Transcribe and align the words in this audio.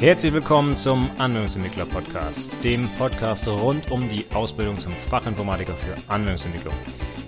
Herzlich 0.00 0.32
willkommen 0.32 0.78
zum 0.78 1.10
Anwendungsentwickler 1.18 1.84
Podcast, 1.84 2.64
dem 2.64 2.88
Podcast 2.96 3.46
rund 3.46 3.90
um 3.90 4.08
die 4.08 4.24
Ausbildung 4.32 4.78
zum 4.78 4.94
Fachinformatiker 4.94 5.74
für 5.74 5.94
Anwendungsentwicklung. 6.08 6.72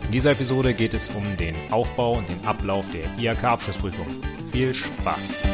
In 0.06 0.10
dieser 0.10 0.30
Episode 0.30 0.72
geht 0.72 0.94
es 0.94 1.10
um 1.10 1.36
den 1.36 1.54
Aufbau 1.70 2.16
und 2.16 2.30
den 2.30 2.42
Ablauf 2.46 2.86
der 2.88 3.04
IHK-Abschlussprüfung. 3.18 4.06
Viel 4.52 4.72
Spaß! 4.72 5.44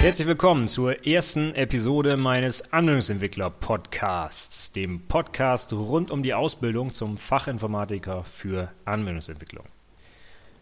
Herzlich 0.00 0.28
willkommen 0.28 0.68
zur 0.68 1.06
ersten 1.06 1.54
Episode 1.54 2.18
meines 2.18 2.74
Anwendungsentwickler 2.74 3.48
Podcasts, 3.48 4.72
dem 4.72 5.06
Podcast 5.08 5.72
rund 5.72 6.10
um 6.10 6.22
die 6.22 6.34
Ausbildung 6.34 6.92
zum 6.92 7.16
Fachinformatiker 7.16 8.22
für 8.24 8.70
Anwendungsentwicklung. 8.84 9.64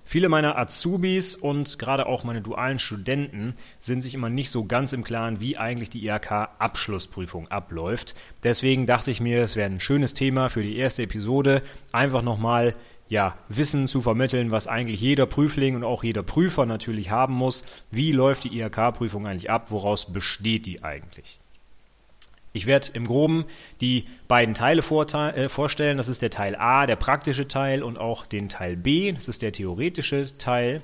Viele 0.09 0.29
meiner 0.29 0.57
Azubis 0.57 1.35
und 1.35 1.81
gerade 1.81 2.07
auch 2.07 2.23
meine 2.23 2.41
dualen 2.41 2.79
Studenten 2.79 3.55
sind 3.81 4.03
sich 4.03 4.15
immer 4.15 4.31
nicht 4.31 4.51
so 4.51 4.65
ganz 4.65 4.93
im 4.93 5.03
Klaren, 5.03 5.41
wie 5.41 5.59
eigentlich 5.59 5.91
die 5.91 6.07
IHK-Abschlussprüfung 6.07 7.49
abläuft. 7.49 8.15
Deswegen 8.45 8.87
dachte 8.87 9.11
ich 9.11 9.21
mir, 9.21 9.43
es 9.43 9.57
wäre 9.57 9.69
ein 9.69 9.81
schönes 9.81 10.15
Thema 10.15 10.49
für 10.49 10.63
die 10.63 10.77
erste 10.77 11.03
Episode, 11.03 11.61
einfach 11.91 12.23
nochmal 12.23 12.77
ja, 13.09 13.37
Wissen 13.49 13.89
zu 13.89 14.01
vermitteln, 14.01 14.53
was 14.53 14.69
eigentlich 14.69 15.01
jeder 15.01 15.27
Prüfling 15.27 15.75
und 15.75 15.83
auch 15.83 16.05
jeder 16.05 16.23
Prüfer 16.23 16.67
natürlich 16.67 17.11
haben 17.11 17.35
muss. 17.35 17.65
Wie 17.91 18.13
läuft 18.13 18.45
die 18.45 18.57
IHK-Prüfung 18.61 19.27
eigentlich 19.27 19.51
ab? 19.51 19.73
Woraus 19.73 20.13
besteht 20.13 20.67
die 20.67 20.85
eigentlich? 20.85 21.41
Ich 22.57 22.67
werde 22.67 22.89
im 22.95 23.07
Groben 23.07 23.45
die 23.83 24.05
beiden 24.29 24.55
Teile 24.55 24.81
äh, 24.81 25.49
vorstellen. 25.49 25.97
Das 25.99 26.09
ist 26.09 26.23
der 26.23 26.31
Teil 26.31 26.57
A, 26.57 26.87
der 26.87 26.97
praktische 26.97 27.47
Teil 27.47 27.83
und 27.83 27.99
auch 27.99 28.25
den 28.25 28.49
Teil 28.49 28.77
B, 28.77 29.13
das 29.13 29.29
ist 29.29 29.43
der 29.43 29.53
theoretische 29.53 30.37
Teil. 30.39 30.81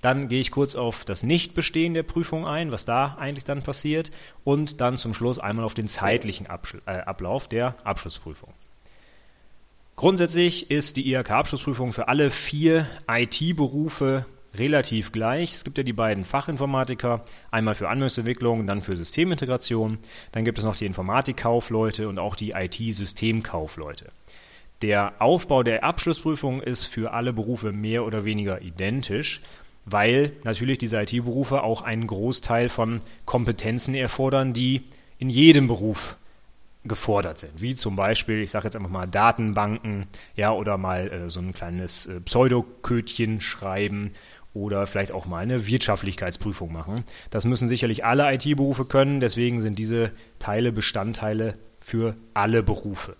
Dann 0.00 0.28
gehe 0.28 0.40
ich 0.40 0.50
kurz 0.50 0.76
auf 0.76 1.04
das 1.04 1.22
Nichtbestehen 1.22 1.92
der 1.92 2.04
Prüfung 2.04 2.46
ein, 2.46 2.72
was 2.72 2.86
da 2.86 3.18
eigentlich 3.20 3.44
dann 3.44 3.62
passiert. 3.62 4.10
Und 4.44 4.80
dann 4.80 4.96
zum 4.96 5.12
Schluss 5.12 5.38
einmal 5.38 5.66
auf 5.66 5.74
den 5.74 5.88
zeitlichen 5.88 6.46
äh, 6.86 6.90
Ablauf 6.90 7.48
der 7.48 7.74
Abschlussprüfung. 7.84 8.54
Grundsätzlich 9.96 10.70
ist 10.70 10.96
die 10.96 11.12
IHK-Abschlussprüfung 11.12 11.92
für 11.92 12.08
alle 12.08 12.30
vier 12.30 12.86
IT-Berufe 13.06 14.24
relativ 14.54 15.12
gleich. 15.12 15.54
Es 15.54 15.64
gibt 15.64 15.78
ja 15.78 15.84
die 15.84 15.92
beiden 15.92 16.24
Fachinformatiker, 16.24 17.24
einmal 17.50 17.74
für 17.74 17.88
Anwendungsentwicklung, 17.88 18.66
dann 18.66 18.82
für 18.82 18.96
Systemintegration. 18.96 19.98
Dann 20.32 20.44
gibt 20.44 20.58
es 20.58 20.64
noch 20.64 20.76
die 20.76 20.86
Informatikkaufleute 20.86 22.08
und 22.08 22.18
auch 22.18 22.36
die 22.36 22.50
IT-Systemkaufleute. 22.50 24.06
Der 24.82 25.20
Aufbau 25.20 25.62
der 25.62 25.84
Abschlussprüfung 25.84 26.62
ist 26.62 26.84
für 26.84 27.12
alle 27.12 27.32
Berufe 27.32 27.70
mehr 27.70 28.04
oder 28.04 28.24
weniger 28.24 28.62
identisch, 28.62 29.42
weil 29.84 30.32
natürlich 30.42 30.78
diese 30.78 31.00
IT-Berufe 31.00 31.62
auch 31.62 31.82
einen 31.82 32.06
Großteil 32.06 32.68
von 32.68 33.00
Kompetenzen 33.26 33.94
erfordern, 33.94 34.52
die 34.52 34.82
in 35.18 35.28
jedem 35.28 35.66
Beruf 35.66 36.16
gefordert 36.84 37.38
sind, 37.38 37.60
wie 37.60 37.74
zum 37.74 37.94
Beispiel, 37.94 38.38
ich 38.40 38.50
sage 38.50 38.64
jetzt 38.64 38.76
einfach 38.76 38.88
mal 38.88 39.06
Datenbanken, 39.06 40.06
ja, 40.34 40.50
oder 40.52 40.78
mal 40.78 41.10
äh, 41.10 41.30
so 41.30 41.40
ein 41.40 41.52
kleines 41.52 42.06
äh, 42.06 42.20
Pseudokötchen 42.20 43.42
schreiben 43.42 44.12
oder 44.54 44.86
vielleicht 44.86 45.12
auch 45.12 45.26
mal 45.26 45.38
eine 45.38 45.66
Wirtschaftlichkeitsprüfung 45.66 46.72
machen. 46.72 47.04
Das 47.30 47.44
müssen 47.44 47.68
sicherlich 47.68 48.04
alle 48.04 48.32
IT-Berufe 48.34 48.84
können, 48.84 49.20
deswegen 49.20 49.60
sind 49.60 49.78
diese 49.78 50.12
Teile 50.38 50.72
Bestandteile 50.72 51.54
für 51.80 52.16
alle 52.34 52.62
Berufe. 52.62 53.16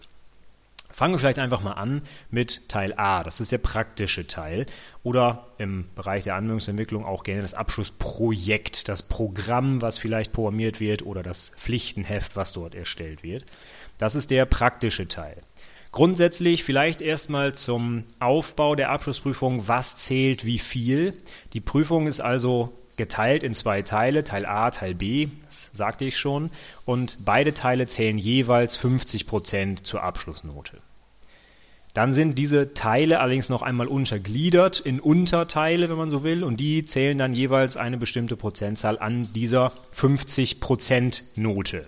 Fangen 0.93 1.15
wir 1.15 1.19
vielleicht 1.19 1.39
einfach 1.39 1.63
mal 1.63 1.73
an 1.73 2.03
mit 2.31 2.69
Teil 2.69 2.93
A. 2.97 3.23
Das 3.23 3.41
ist 3.41 3.53
der 3.53 3.59
praktische 3.59 4.27
Teil. 4.27 4.67
Oder 5.03 5.47
im 5.57 5.87
Bereich 5.95 6.25
der 6.25 6.35
Anwendungsentwicklung 6.35 7.05
auch 7.05 7.23
gerne 7.23 7.43
das 7.43 7.55
Abschlussprojekt, 7.55 8.89
das 8.89 9.05
Programm, 9.05 9.81
was 9.81 9.99
vielleicht 9.99 10.33
programmiert 10.33 10.81
wird 10.81 11.03
oder 11.03 11.23
das 11.23 11.53
Pflichtenheft, 11.57 12.37
was 12.37 12.53
dort 12.53 12.75
erstellt 12.75 13.23
wird. 13.23 13.47
Das 13.99 14.15
ist 14.15 14.31
der 14.31 14.45
praktische 14.47 15.09
Teil. 15.09 15.37
Grundsätzlich 15.93 16.63
vielleicht 16.63 17.01
erstmal 17.01 17.55
zum 17.55 18.05
Aufbau 18.21 18.77
der 18.77 18.91
Abschlussprüfung, 18.91 19.67
was 19.67 19.97
zählt 19.97 20.45
wie 20.45 20.59
viel. 20.59 21.15
Die 21.53 21.61
Prüfung 21.61 22.07
ist 22.07 22.21
also 22.21 22.73
geteilt 22.97 23.43
in 23.43 23.55
zwei 23.55 23.83
Teile, 23.83 24.23
Teil 24.23 24.47
A, 24.47 24.71
Teil 24.71 24.95
B, 24.95 25.29
das 25.47 25.71
sagte 25.73 26.05
ich 26.05 26.19
schon, 26.19 26.51
und 26.85 27.19
beide 27.25 27.55
Teile 27.55 27.87
zählen 27.87 28.19
jeweils 28.19 28.77
50 28.77 29.27
Prozent 29.27 29.85
zur 29.87 30.03
Abschlussnote. 30.03 30.79
Dann 31.95 32.13
sind 32.13 32.39
diese 32.39 32.73
Teile 32.73 33.19
allerdings 33.19 33.49
noch 33.49 33.63
einmal 33.63 33.89
untergliedert 33.89 34.79
in 34.79 35.01
Unterteile, 35.01 35.91
wenn 35.91 35.97
man 35.97 36.11
so 36.11 36.23
will, 36.23 36.45
und 36.45 36.61
die 36.61 36.85
zählen 36.85 37.19
dann 37.19 37.33
jeweils 37.33 37.77
eine 37.77 37.97
bestimmte 37.97 38.37
Prozentzahl 38.37 38.99
an 38.99 39.33
dieser 39.33 39.73
50 39.91 40.61
Prozent 40.61 41.25
Note, 41.35 41.87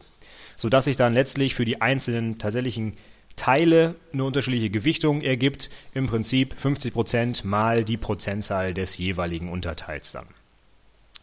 sodass 0.57 0.87
sich 0.87 0.97
dann 0.97 1.15
letztlich 1.15 1.55
für 1.55 1.65
die 1.65 1.81
einzelnen 1.81 2.39
tatsächlichen 2.39 2.95
Teile 3.37 3.95
eine 4.13 4.25
unterschiedliche 4.25 4.71
Gewichtung 4.71 5.23
ergibt, 5.23 5.71
im 5.95 6.07
Prinzip 6.07 6.55
50% 6.63 7.47
mal 7.47 7.85
die 7.85 7.97
Prozentzahl 7.97 8.75
des 8.75 8.99
jeweiligen 8.99 9.49
Unterteils 9.49 10.13
dann. 10.13 10.27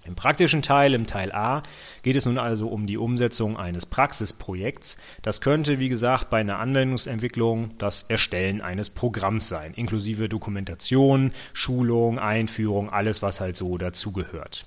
Im 0.06 0.16
praktischen 0.16 0.62
Teil, 0.62 0.94
im 0.94 1.06
Teil 1.06 1.32
A, 1.34 1.62
geht 2.04 2.16
es 2.16 2.26
nun 2.26 2.38
also 2.38 2.70
um 2.70 2.88
die 2.88 2.98
Umsetzung 2.98 3.58
eines 3.58 3.86
Praxisprojekts. 3.86 4.98
Das 5.22 5.42
könnte, 5.42 5.80
wie 5.80 5.90
gesagt, 5.90 6.30
bei 6.30 6.40
einer 6.40 6.58
Anwendungsentwicklung 6.58 7.78
das 7.78 8.04
Erstellen 8.04 8.62
eines 8.62 8.90
Programms 8.90 9.50
sein, 9.50 9.74
inklusive 9.74 10.30
Dokumentation, 10.30 11.32
Schulung, 11.54 12.18
Einführung, 12.18 12.90
alles, 12.90 13.22
was 13.22 13.42
halt 13.42 13.58
so 13.58 13.78
dazugehört. 13.78 14.66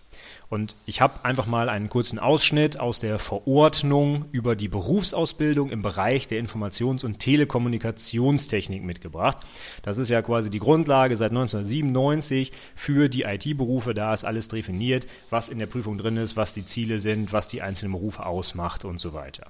Und 0.48 0.76
ich 0.86 1.00
habe 1.00 1.24
einfach 1.24 1.46
mal 1.46 1.68
einen 1.68 1.88
kurzen 1.88 2.18
Ausschnitt 2.18 2.78
aus 2.78 3.00
der 3.00 3.18
Verordnung 3.18 4.26
über 4.32 4.54
die 4.56 4.68
Berufsausbildung 4.68 5.70
im 5.70 5.82
Bereich 5.82 6.28
der 6.28 6.42
Informations- 6.42 7.04
und 7.04 7.18
Telekommunikationstechnik 7.18 8.82
mitgebracht. 8.82 9.38
Das 9.82 9.98
ist 9.98 10.10
ja 10.10 10.20
quasi 10.22 10.50
die 10.50 10.58
Grundlage 10.58 11.16
seit 11.16 11.30
1997 11.30 12.52
für 12.74 13.08
die 13.08 13.22
IT-Berufe. 13.22 13.94
Da 13.94 14.12
ist 14.12 14.24
alles 14.24 14.48
definiert, 14.48 15.06
was 15.30 15.48
in 15.48 15.58
der 15.58 15.66
Prüfung 15.66 15.98
drin 15.98 16.16
ist, 16.16 16.36
was 16.36 16.54
die 16.54 16.64
Ziele 16.64 17.00
sind, 17.00 17.32
was 17.32 17.48
die 17.48 17.62
einzelnen 17.62 17.92
Berufe 17.92 18.26
ausmacht 18.26 18.84
und 18.84 19.00
so 19.00 19.12
weiter. 19.12 19.46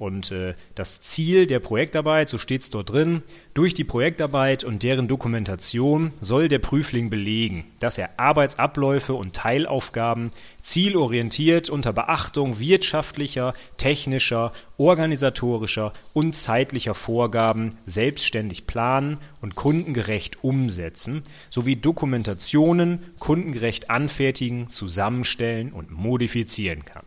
Und 0.00 0.32
äh, 0.32 0.54
das 0.76 1.02
Ziel 1.02 1.46
der 1.46 1.60
Projektarbeit, 1.60 2.30
so 2.30 2.38
steht 2.38 2.62
es 2.62 2.70
dort 2.70 2.88
drin, 2.88 3.22
durch 3.52 3.74
die 3.74 3.84
Projektarbeit 3.84 4.64
und 4.64 4.82
deren 4.82 5.08
Dokumentation 5.08 6.12
soll 6.22 6.48
der 6.48 6.58
Prüfling 6.58 7.10
belegen, 7.10 7.66
dass 7.80 7.98
er 7.98 8.08
Arbeitsabläufe 8.16 9.12
und 9.12 9.34
Teilaufgaben 9.34 10.30
zielorientiert 10.62 11.68
unter 11.68 11.92
Beachtung 11.92 12.58
wirtschaftlicher, 12.58 13.52
technischer, 13.76 14.54
organisatorischer 14.78 15.92
und 16.14 16.34
zeitlicher 16.34 16.94
Vorgaben 16.94 17.76
selbstständig 17.84 18.66
planen 18.66 19.18
und 19.42 19.54
kundengerecht 19.54 20.42
umsetzen, 20.42 21.24
sowie 21.50 21.76
Dokumentationen 21.76 23.04
kundengerecht 23.18 23.90
anfertigen, 23.90 24.70
zusammenstellen 24.70 25.72
und 25.72 25.90
modifizieren 25.90 26.86
kann. 26.86 27.04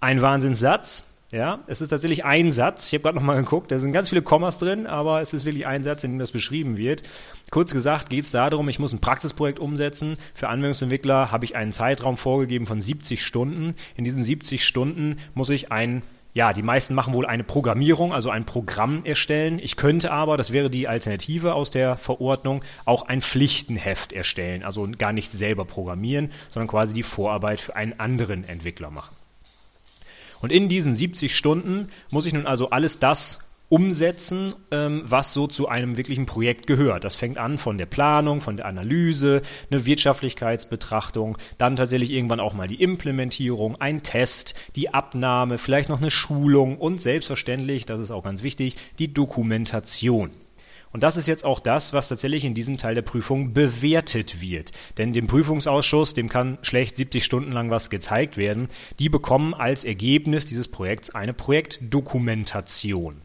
Ein 0.00 0.22
Wahnsinnssatz, 0.22 1.15
ja, 1.32 1.64
es 1.66 1.80
ist 1.80 1.88
tatsächlich 1.88 2.24
ein 2.24 2.52
Satz. 2.52 2.86
Ich 2.86 2.94
habe 2.94 3.02
gerade 3.02 3.16
nochmal 3.16 3.36
geguckt, 3.36 3.72
da 3.72 3.78
sind 3.78 3.92
ganz 3.92 4.10
viele 4.10 4.22
Kommas 4.22 4.58
drin, 4.58 4.86
aber 4.86 5.20
es 5.20 5.32
ist 5.32 5.44
wirklich 5.44 5.66
ein 5.66 5.82
Satz, 5.82 6.04
in 6.04 6.12
dem 6.12 6.18
das 6.18 6.30
beschrieben 6.30 6.76
wird. 6.76 7.02
Kurz 7.50 7.72
gesagt 7.72 8.10
geht 8.10 8.24
es 8.24 8.30
darum, 8.30 8.68
ich 8.68 8.78
muss 8.78 8.92
ein 8.92 9.00
Praxisprojekt 9.00 9.58
umsetzen. 9.58 10.16
Für 10.34 10.48
Anwendungsentwickler 10.48 11.32
habe 11.32 11.44
ich 11.44 11.56
einen 11.56 11.72
Zeitraum 11.72 12.16
vorgegeben 12.16 12.66
von 12.66 12.80
70 12.80 13.24
Stunden. 13.24 13.74
In 13.96 14.04
diesen 14.04 14.22
70 14.22 14.64
Stunden 14.64 15.16
muss 15.34 15.50
ich 15.50 15.72
ein 15.72 16.02
ja, 16.32 16.52
die 16.52 16.60
meisten 16.60 16.94
machen 16.94 17.14
wohl 17.14 17.24
eine 17.24 17.44
Programmierung, 17.44 18.12
also 18.12 18.28
ein 18.28 18.44
Programm 18.44 19.06
erstellen. 19.06 19.58
Ich 19.58 19.76
könnte 19.76 20.12
aber, 20.12 20.36
das 20.36 20.52
wäre 20.52 20.68
die 20.68 20.86
Alternative 20.86 21.54
aus 21.54 21.70
der 21.70 21.96
Verordnung, 21.96 22.62
auch 22.84 23.08
ein 23.08 23.22
Pflichtenheft 23.22 24.12
erstellen. 24.12 24.62
Also 24.62 24.86
gar 24.98 25.14
nicht 25.14 25.32
selber 25.32 25.64
programmieren, 25.64 26.28
sondern 26.50 26.68
quasi 26.68 26.92
die 26.92 27.02
Vorarbeit 27.02 27.58
für 27.58 27.74
einen 27.74 27.98
anderen 27.98 28.46
Entwickler 28.46 28.90
machen. 28.90 29.15
Und 30.40 30.52
in 30.52 30.68
diesen 30.68 30.94
70 30.94 31.34
Stunden 31.36 31.88
muss 32.10 32.26
ich 32.26 32.32
nun 32.32 32.46
also 32.46 32.70
alles 32.70 32.98
das 32.98 33.40
umsetzen, 33.68 34.54
ähm, 34.70 35.02
was 35.04 35.32
so 35.32 35.46
zu 35.46 35.68
einem 35.68 35.96
wirklichen 35.96 36.26
Projekt 36.26 36.66
gehört. 36.66 37.04
Das 37.04 37.16
fängt 37.16 37.38
an 37.38 37.58
von 37.58 37.78
der 37.78 37.86
Planung, 37.86 38.40
von 38.40 38.56
der 38.56 38.66
Analyse, 38.66 39.42
eine 39.70 39.84
Wirtschaftlichkeitsbetrachtung, 39.86 41.36
dann 41.58 41.74
tatsächlich 41.74 42.12
irgendwann 42.12 42.40
auch 42.40 42.54
mal 42.54 42.68
die 42.68 42.80
Implementierung, 42.80 43.76
ein 43.80 44.02
Test, 44.02 44.54
die 44.76 44.94
Abnahme, 44.94 45.58
vielleicht 45.58 45.88
noch 45.88 46.00
eine 46.00 46.12
Schulung 46.12 46.78
und 46.78 47.00
selbstverständlich, 47.00 47.86
das 47.86 48.00
ist 48.00 48.12
auch 48.12 48.22
ganz 48.22 48.42
wichtig, 48.42 48.76
die 48.98 49.12
Dokumentation. 49.12 50.30
Und 50.96 51.02
das 51.02 51.18
ist 51.18 51.28
jetzt 51.28 51.44
auch 51.44 51.60
das, 51.60 51.92
was 51.92 52.08
tatsächlich 52.08 52.46
in 52.46 52.54
diesem 52.54 52.78
Teil 52.78 52.94
der 52.94 53.02
Prüfung 53.02 53.52
bewertet 53.52 54.40
wird. 54.40 54.72
Denn 54.96 55.12
dem 55.12 55.26
Prüfungsausschuss, 55.26 56.14
dem 56.14 56.30
kann 56.30 56.56
schlecht 56.62 56.96
70 56.96 57.22
Stunden 57.22 57.52
lang 57.52 57.68
was 57.68 57.90
gezeigt 57.90 58.38
werden. 58.38 58.68
Die 58.98 59.10
bekommen 59.10 59.52
als 59.52 59.84
Ergebnis 59.84 60.46
dieses 60.46 60.68
Projekts 60.68 61.14
eine 61.14 61.34
Projektdokumentation. 61.34 63.20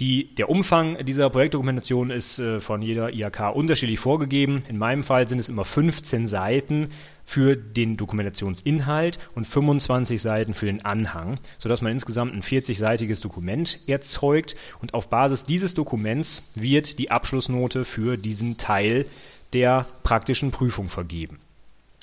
Die, 0.00 0.34
der 0.34 0.48
Umfang 0.48 1.04
dieser 1.04 1.28
Projektdokumentation 1.28 2.10
ist 2.10 2.38
äh, 2.38 2.60
von 2.60 2.80
jeder 2.80 3.12
IHK 3.12 3.54
unterschiedlich 3.54 3.98
vorgegeben. 3.98 4.62
In 4.66 4.78
meinem 4.78 5.04
Fall 5.04 5.28
sind 5.28 5.38
es 5.38 5.50
immer 5.50 5.66
15 5.66 6.26
Seiten 6.26 6.88
für 7.22 7.54
den 7.54 7.98
Dokumentationsinhalt 7.98 9.18
und 9.34 9.46
25 9.46 10.22
Seiten 10.22 10.54
für 10.54 10.64
den 10.64 10.86
Anhang, 10.86 11.38
sodass 11.58 11.82
man 11.82 11.92
insgesamt 11.92 12.34
ein 12.34 12.42
40-seitiges 12.42 13.20
Dokument 13.20 13.78
erzeugt 13.86 14.56
und 14.80 14.94
auf 14.94 15.10
Basis 15.10 15.44
dieses 15.44 15.74
Dokuments 15.74 16.44
wird 16.54 16.98
die 16.98 17.10
Abschlussnote 17.10 17.84
für 17.84 18.16
diesen 18.16 18.56
Teil 18.56 19.04
der 19.52 19.86
praktischen 20.02 20.50
Prüfung 20.50 20.88
vergeben. 20.88 21.38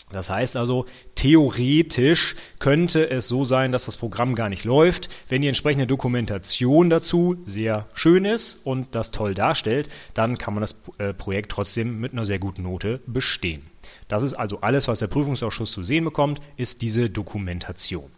Das 0.10 0.30
heißt 0.30 0.56
also, 0.56 0.86
theoretisch 1.16 2.36
könnte 2.60 3.10
es 3.10 3.28
so 3.28 3.44
sein, 3.44 3.74
dass 3.74 3.86
das 3.86 3.98
Programm 3.98 4.36
gar 4.36 4.48
nicht 4.48 4.64
läuft. 4.64 5.10
Wenn 5.28 5.42
die 5.42 5.50
entsprechende 5.50 5.86
Dokumentation 5.86 6.90
dazu 6.90 7.36
sehr 7.46 7.88
schön 7.94 8.24
ist 8.24 8.66
und 8.66 8.96
das 8.96 9.12
toll 9.12 9.34
darstellt, 9.34 9.90
dann 10.14 10.38
kann 10.38 10.54
man 10.54 10.62
das 10.62 10.82
äh, 10.98 11.14
Projekt 11.14 11.52
trotzdem 11.52 12.00
mit 12.00 12.14
einer 12.14 12.26
sehr 12.26 12.40
guten 12.40 12.64
Note 12.64 13.02
bestehen. 13.06 13.64
Das 14.08 14.24
ist 14.24 14.34
also 14.34 14.62
alles, 14.62 14.88
was 14.88 15.00
der 15.00 15.08
Prüfungsausschuss 15.08 15.74
zu 15.74 15.84
sehen 15.84 16.06
bekommt, 16.06 16.40
ist 16.56 16.82
diese 16.82 17.10
Dokumentation. 17.10 18.10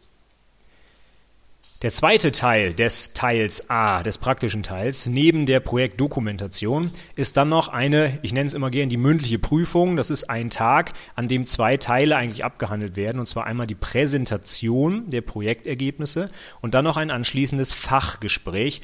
Der 1.81 1.91
zweite 1.91 2.33
Teil 2.33 2.73
des 2.73 3.13
Teils 3.13 3.69
A, 3.69 4.03
des 4.03 4.17
praktischen 4.17 4.63
Teils, 4.63 5.05
neben 5.05 5.45
der 5.45 5.61
Projektdokumentation, 5.61 6.91
ist 7.15 7.37
dann 7.37 7.47
noch 7.47 7.69
eine, 7.69 8.19
ich 8.21 8.33
nenne 8.33 8.47
es 8.47 8.53
immer 8.53 8.69
gerne 8.69 8.89
die 8.89 8.97
mündliche 8.97 9.39
Prüfung. 9.39 9.95
Das 9.95 10.09
ist 10.09 10.29
ein 10.29 10.49
Tag, 10.49 10.91
an 11.15 11.29
dem 11.29 11.45
zwei 11.45 11.77
Teile 11.77 12.17
eigentlich 12.17 12.43
abgehandelt 12.43 12.97
werden. 12.97 13.17
Und 13.17 13.27
zwar 13.27 13.45
einmal 13.45 13.65
die 13.65 13.75
Präsentation 13.75 15.09
der 15.09 15.21
Projektergebnisse 15.21 16.29
und 16.59 16.73
dann 16.73 16.83
noch 16.83 16.97
ein 16.97 17.11
anschließendes 17.11 17.71
Fachgespräch, 17.71 18.81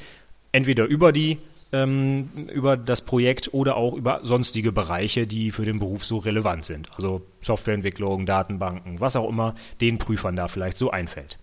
entweder 0.52 0.86
über 0.86 1.12
die 1.12 1.36
ähm, 1.72 2.30
über 2.50 2.78
das 2.78 3.02
Projekt 3.02 3.52
oder 3.52 3.76
auch 3.76 3.92
über 3.92 4.20
sonstige 4.22 4.72
Bereiche, 4.72 5.26
die 5.26 5.50
für 5.50 5.66
den 5.66 5.80
Beruf 5.80 6.06
so 6.06 6.16
relevant 6.16 6.64
sind. 6.64 6.88
Also 6.96 7.20
Softwareentwicklung, 7.42 8.24
Datenbanken, 8.24 9.02
was 9.02 9.16
auch 9.16 9.28
immer 9.28 9.54
den 9.82 9.98
Prüfern 9.98 10.34
da 10.34 10.48
vielleicht 10.48 10.78
so 10.78 10.90
einfällt. 10.90 11.36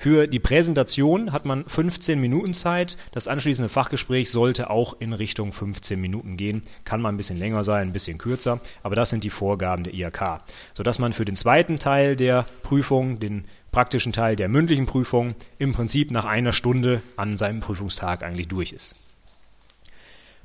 Für 0.00 0.28
die 0.28 0.38
Präsentation 0.38 1.32
hat 1.32 1.44
man 1.44 1.64
15 1.66 2.20
Minuten 2.20 2.54
Zeit. 2.54 2.96
Das 3.10 3.26
anschließende 3.26 3.68
Fachgespräch 3.68 4.30
sollte 4.30 4.70
auch 4.70 4.94
in 5.00 5.12
Richtung 5.12 5.50
15 5.50 6.00
Minuten 6.00 6.36
gehen. 6.36 6.62
Kann 6.84 7.00
mal 7.02 7.08
ein 7.08 7.16
bisschen 7.16 7.36
länger 7.36 7.64
sein, 7.64 7.88
ein 7.88 7.92
bisschen 7.92 8.16
kürzer, 8.16 8.60
aber 8.84 8.94
das 8.94 9.10
sind 9.10 9.24
die 9.24 9.30
Vorgaben 9.30 9.82
der 9.82 9.94
IHK. 9.94 10.40
Sodass 10.72 11.00
man 11.00 11.12
für 11.12 11.24
den 11.24 11.34
zweiten 11.34 11.80
Teil 11.80 12.14
der 12.14 12.46
Prüfung, 12.62 13.18
den 13.18 13.44
praktischen 13.72 14.12
Teil 14.12 14.36
der 14.36 14.48
mündlichen 14.48 14.86
Prüfung, 14.86 15.34
im 15.58 15.72
Prinzip 15.72 16.12
nach 16.12 16.24
einer 16.24 16.52
Stunde 16.52 17.02
an 17.16 17.36
seinem 17.36 17.58
Prüfungstag 17.58 18.22
eigentlich 18.22 18.46
durch 18.46 18.72
ist. 18.72 18.94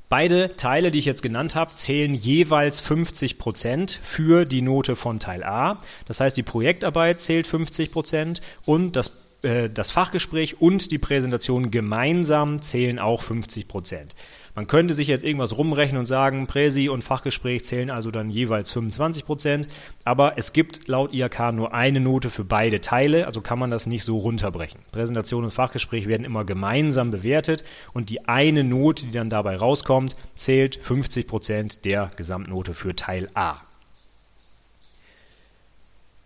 Beide 0.08 0.54
Teile, 0.56 0.90
die 0.90 0.98
ich 0.98 1.06
jetzt 1.06 1.22
genannt 1.22 1.54
habe, 1.54 1.74
zählen 1.76 2.12
jeweils 2.12 2.80
50 2.80 3.38
Prozent 3.38 3.98
für 4.02 4.44
die 4.44 4.62
Note 4.62 4.96
von 4.96 5.18
Teil 5.18 5.42
A. 5.44 5.78
Das 6.06 6.20
heißt, 6.20 6.36
die 6.36 6.42
Projektarbeit 6.42 7.20
zählt 7.20 7.46
50 7.46 7.90
Prozent 7.90 8.42
und 8.64 8.96
das 8.96 9.23
äh, 9.44 9.70
das 9.70 9.90
Fachgespräch 9.90 10.60
und 10.60 10.90
die 10.90 10.98
Präsentation 10.98 11.70
gemeinsam 11.70 12.60
zählen 12.62 12.98
auch 12.98 13.22
50 13.22 13.68
Prozent. 13.68 14.14
Man 14.56 14.68
könnte 14.68 14.94
sich 14.94 15.08
jetzt 15.08 15.24
irgendwas 15.24 15.58
rumrechnen 15.58 15.98
und 15.98 16.06
sagen, 16.06 16.46
Präsi 16.46 16.88
und 16.88 17.02
Fachgespräch 17.02 17.64
zählen 17.64 17.90
also 17.90 18.12
dann 18.12 18.30
jeweils 18.30 18.70
25 18.70 19.24
Prozent, 19.24 19.68
aber 20.04 20.34
es 20.38 20.52
gibt 20.52 20.86
laut 20.86 21.12
IHK 21.12 21.52
nur 21.52 21.74
eine 21.74 21.98
Note 21.98 22.30
für 22.30 22.44
beide 22.44 22.80
Teile, 22.80 23.26
also 23.26 23.40
kann 23.40 23.58
man 23.58 23.72
das 23.72 23.86
nicht 23.86 24.04
so 24.04 24.16
runterbrechen. 24.18 24.80
Präsentation 24.92 25.42
und 25.42 25.50
Fachgespräch 25.50 26.06
werden 26.06 26.24
immer 26.24 26.44
gemeinsam 26.44 27.10
bewertet 27.10 27.64
und 27.94 28.10
die 28.10 28.28
eine 28.28 28.62
Note, 28.62 29.06
die 29.06 29.12
dann 29.12 29.28
dabei 29.28 29.56
rauskommt, 29.56 30.14
zählt 30.36 30.76
50 30.76 31.26
Prozent 31.26 31.84
der 31.84 32.10
Gesamtnote 32.16 32.74
für 32.74 32.94
Teil 32.94 33.28
A. 33.34 33.56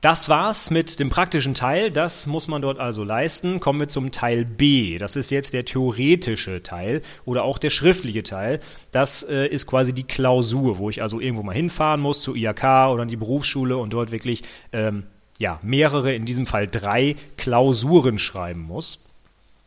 Das 0.00 0.28
war's 0.28 0.70
mit 0.70 1.00
dem 1.00 1.10
praktischen 1.10 1.54
Teil. 1.54 1.90
Das 1.90 2.28
muss 2.28 2.46
man 2.46 2.62
dort 2.62 2.78
also 2.78 3.02
leisten. 3.02 3.58
Kommen 3.58 3.80
wir 3.80 3.88
zum 3.88 4.12
Teil 4.12 4.44
B. 4.44 4.96
Das 4.96 5.16
ist 5.16 5.30
jetzt 5.30 5.54
der 5.54 5.64
theoretische 5.64 6.62
Teil 6.62 7.02
oder 7.24 7.42
auch 7.42 7.58
der 7.58 7.70
schriftliche 7.70 8.22
Teil. 8.22 8.60
Das 8.92 9.24
äh, 9.24 9.48
ist 9.48 9.66
quasi 9.66 9.92
die 9.92 10.04
Klausur, 10.04 10.78
wo 10.78 10.88
ich 10.88 11.02
also 11.02 11.18
irgendwo 11.18 11.42
mal 11.42 11.54
hinfahren 11.54 12.00
muss 12.00 12.22
zur 12.22 12.36
IHK 12.36 12.62
oder 12.92 13.02
an 13.02 13.08
die 13.08 13.16
Berufsschule 13.16 13.76
und 13.76 13.92
dort 13.92 14.12
wirklich 14.12 14.44
ähm, 14.72 15.02
ja, 15.36 15.58
mehrere, 15.62 16.14
in 16.14 16.26
diesem 16.26 16.46
Fall 16.46 16.68
drei 16.68 17.16
Klausuren 17.36 18.20
schreiben 18.20 18.62
muss. 18.62 19.00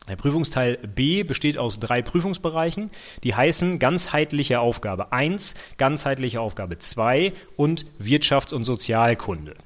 Der 0.08 0.16
Prüfungsteil 0.16 0.78
B 0.78 1.24
besteht 1.24 1.58
aus 1.58 1.78
drei 1.78 2.00
Prüfungsbereichen, 2.00 2.90
die 3.22 3.34
heißen 3.34 3.78
ganzheitliche 3.78 4.60
Aufgabe 4.60 5.12
1, 5.12 5.56
ganzheitliche 5.76 6.40
Aufgabe 6.40 6.78
2 6.78 7.34
und 7.56 7.84
Wirtschafts- 8.00 8.54
und 8.54 8.64
Sozialkunde. 8.64 9.56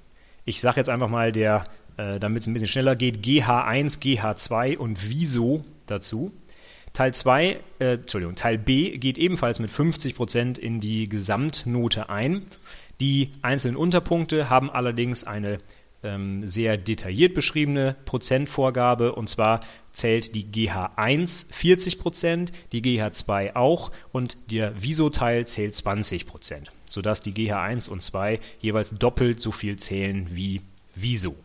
Ich 0.48 0.60
sage 0.60 0.76
jetzt 0.76 0.88
einfach 0.88 1.08
mal 1.08 1.32
der, 1.32 1.64
äh, 1.96 2.20
damit 2.20 2.40
es 2.40 2.46
ein 2.46 2.52
bisschen 2.52 2.68
schneller 2.68 2.94
geht, 2.94 3.18
GH1, 3.18 3.98
GH2 4.00 4.76
und 4.78 5.10
Wieso 5.10 5.64
dazu. 5.86 6.32
Teil 6.92 7.12
2, 7.12 7.60
äh, 7.80 7.94
Entschuldigung, 7.94 8.36
Teil 8.36 8.56
B 8.56 8.96
geht 8.96 9.18
ebenfalls 9.18 9.58
mit 9.58 9.70
50% 9.70 10.56
in 10.56 10.78
die 10.78 11.08
Gesamtnote 11.08 12.08
ein. 12.10 12.46
Die 13.00 13.32
einzelnen 13.42 13.76
Unterpunkte 13.76 14.48
haben 14.48 14.70
allerdings 14.70 15.24
eine 15.24 15.58
ähm, 16.04 16.46
sehr 16.46 16.76
detailliert 16.76 17.34
beschriebene 17.34 17.96
Prozentvorgabe 18.04 19.14
und 19.16 19.28
zwar 19.28 19.60
zählt 19.90 20.36
die 20.36 20.44
GH1 20.44 21.52
40% 21.52 22.52
die 22.70 22.82
GH2 22.82 23.56
auch 23.56 23.90
und 24.12 24.52
der 24.52 24.80
Viso-Teil 24.80 25.44
zählt 25.44 25.74
20 25.74 26.24
sodass 26.88 27.20
die 27.20 27.32
GH1 27.32 27.88
und 27.88 28.02
2 28.02 28.40
jeweils 28.60 28.90
doppelt 28.90 29.40
so 29.40 29.52
viel 29.52 29.76
zählen 29.76 30.26
wie 30.30 30.60
Viso. 30.94 31.36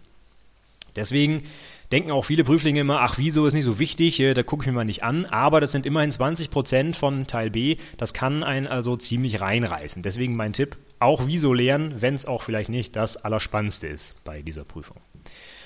Deswegen 0.96 1.44
denken 1.92 2.12
auch 2.12 2.26
viele 2.26 2.44
Prüflinge 2.44 2.82
immer, 2.82 3.02
ach, 3.02 3.18
wieso 3.18 3.46
ist 3.46 3.54
nicht 3.54 3.66
so 3.66 3.80
wichtig, 3.80 4.20
äh, 4.20 4.34
da 4.34 4.44
gucke 4.44 4.64
ich 4.64 4.68
mir 4.68 4.74
mal 4.74 4.86
nicht 4.86 5.04
an, 5.04 5.26
aber 5.26 5.62
das 5.62 5.72
sind 5.72 5.86
immerhin 5.86 6.12
20% 6.12 6.96
von 6.96 7.28
Teil 7.28 7.50
B, 7.50 7.78
das 7.98 8.14
kann 8.14 8.44
einen 8.44 8.68
also 8.68 8.96
ziemlich 8.96 9.42
reinreißen. 9.42 10.02
Deswegen 10.02 10.36
mein 10.36 10.54
Tipp, 10.54 10.78
auch 11.00 11.24
wieso 11.26 11.54
lernen, 11.54 11.96
wenn 12.02 12.16
es 12.16 12.26
auch 12.26 12.44
vielleicht 12.44 12.70
nicht 12.70 12.96
das 12.96 13.18
Allerspannendste 13.18 13.88
ist 13.88 14.24
bei 14.24 14.42
dieser 14.42 14.64
Prüfung. 14.64 14.98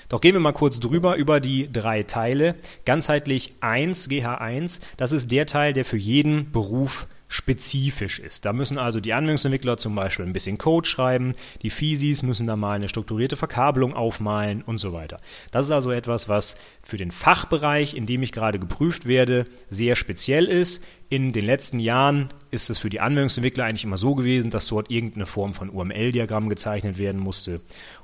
Doch 0.08 0.20
gehen 0.20 0.34
wir 0.34 0.40
mal 0.40 0.52
kurz 0.52 0.78
drüber 0.78 1.16
über 1.16 1.40
die 1.40 1.70
drei 1.72 2.04
Teile. 2.04 2.54
Ganzheitlich 2.84 3.54
1, 3.60 4.08
GH1, 4.08 4.80
das 4.96 5.10
ist 5.10 5.32
der 5.32 5.46
Teil, 5.46 5.72
der 5.72 5.84
für 5.84 5.96
jeden 5.96 6.52
Beruf 6.52 7.08
spezifisch 7.28 8.18
ist. 8.18 8.44
Da 8.44 8.52
müssen 8.52 8.78
also 8.78 9.00
die 9.00 9.12
Anwendungsentwickler 9.12 9.76
zum 9.76 9.94
Beispiel 9.94 10.24
ein 10.24 10.32
bisschen 10.32 10.58
Code 10.58 10.88
schreiben, 10.88 11.34
die 11.62 11.70
Physis 11.70 12.22
müssen 12.22 12.46
da 12.46 12.56
mal 12.56 12.74
eine 12.74 12.88
strukturierte 12.88 13.36
Verkabelung 13.36 13.94
aufmalen 13.94 14.62
und 14.62 14.78
so 14.78 14.92
weiter. 14.92 15.20
Das 15.50 15.66
ist 15.66 15.72
also 15.72 15.90
etwas, 15.90 16.28
was 16.28 16.56
für 16.82 16.96
den 16.96 17.10
Fachbereich, 17.10 17.94
in 17.94 18.06
dem 18.06 18.22
ich 18.22 18.32
gerade 18.32 18.58
geprüft 18.58 19.06
werde, 19.06 19.44
sehr 19.68 19.96
speziell 19.96 20.46
ist. 20.46 20.84
In 21.08 21.32
den 21.32 21.44
letzten 21.44 21.78
Jahren 21.78 22.28
ist 22.50 22.68
es 22.68 22.78
für 22.78 22.90
die 22.90 23.00
Anwendungsentwickler 23.00 23.64
eigentlich 23.64 23.84
immer 23.84 23.96
so 23.96 24.14
gewesen, 24.14 24.50
dass 24.50 24.66
dort 24.68 24.90
irgendeine 24.90 25.26
Form 25.26 25.54
von 25.54 25.70
UML-Diagramm 25.70 26.48
gezeichnet 26.48 26.98
werden 26.98 27.20
musste 27.20 27.60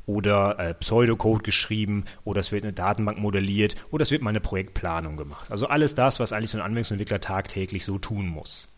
oder 0.07 0.59
äh, 0.59 0.75
Pseudocode 0.75 1.43
geschrieben 1.43 2.05
oder 2.25 2.41
es 2.41 2.53
wird 2.53 2.65
eine 2.65 2.73
Datenbank 2.73 3.19
modelliert 3.19 3.77
oder 3.91 4.03
es 4.03 4.11
wird 4.11 4.23
mal 4.23 4.31
eine 4.31 4.41
Projektplanung 4.41 5.17
gemacht. 5.17 5.51
Also 5.51 5.67
alles 5.67 5.95
das, 5.95 6.21
was 6.21 6.33
eigentlich 6.33 6.51
so 6.51 6.59
ein 6.59 6.65
Anwendungsentwickler 6.65 7.21
tagtäglich 7.21 7.85
so 7.85 7.99
tun 7.99 8.29
muss. 8.29 8.72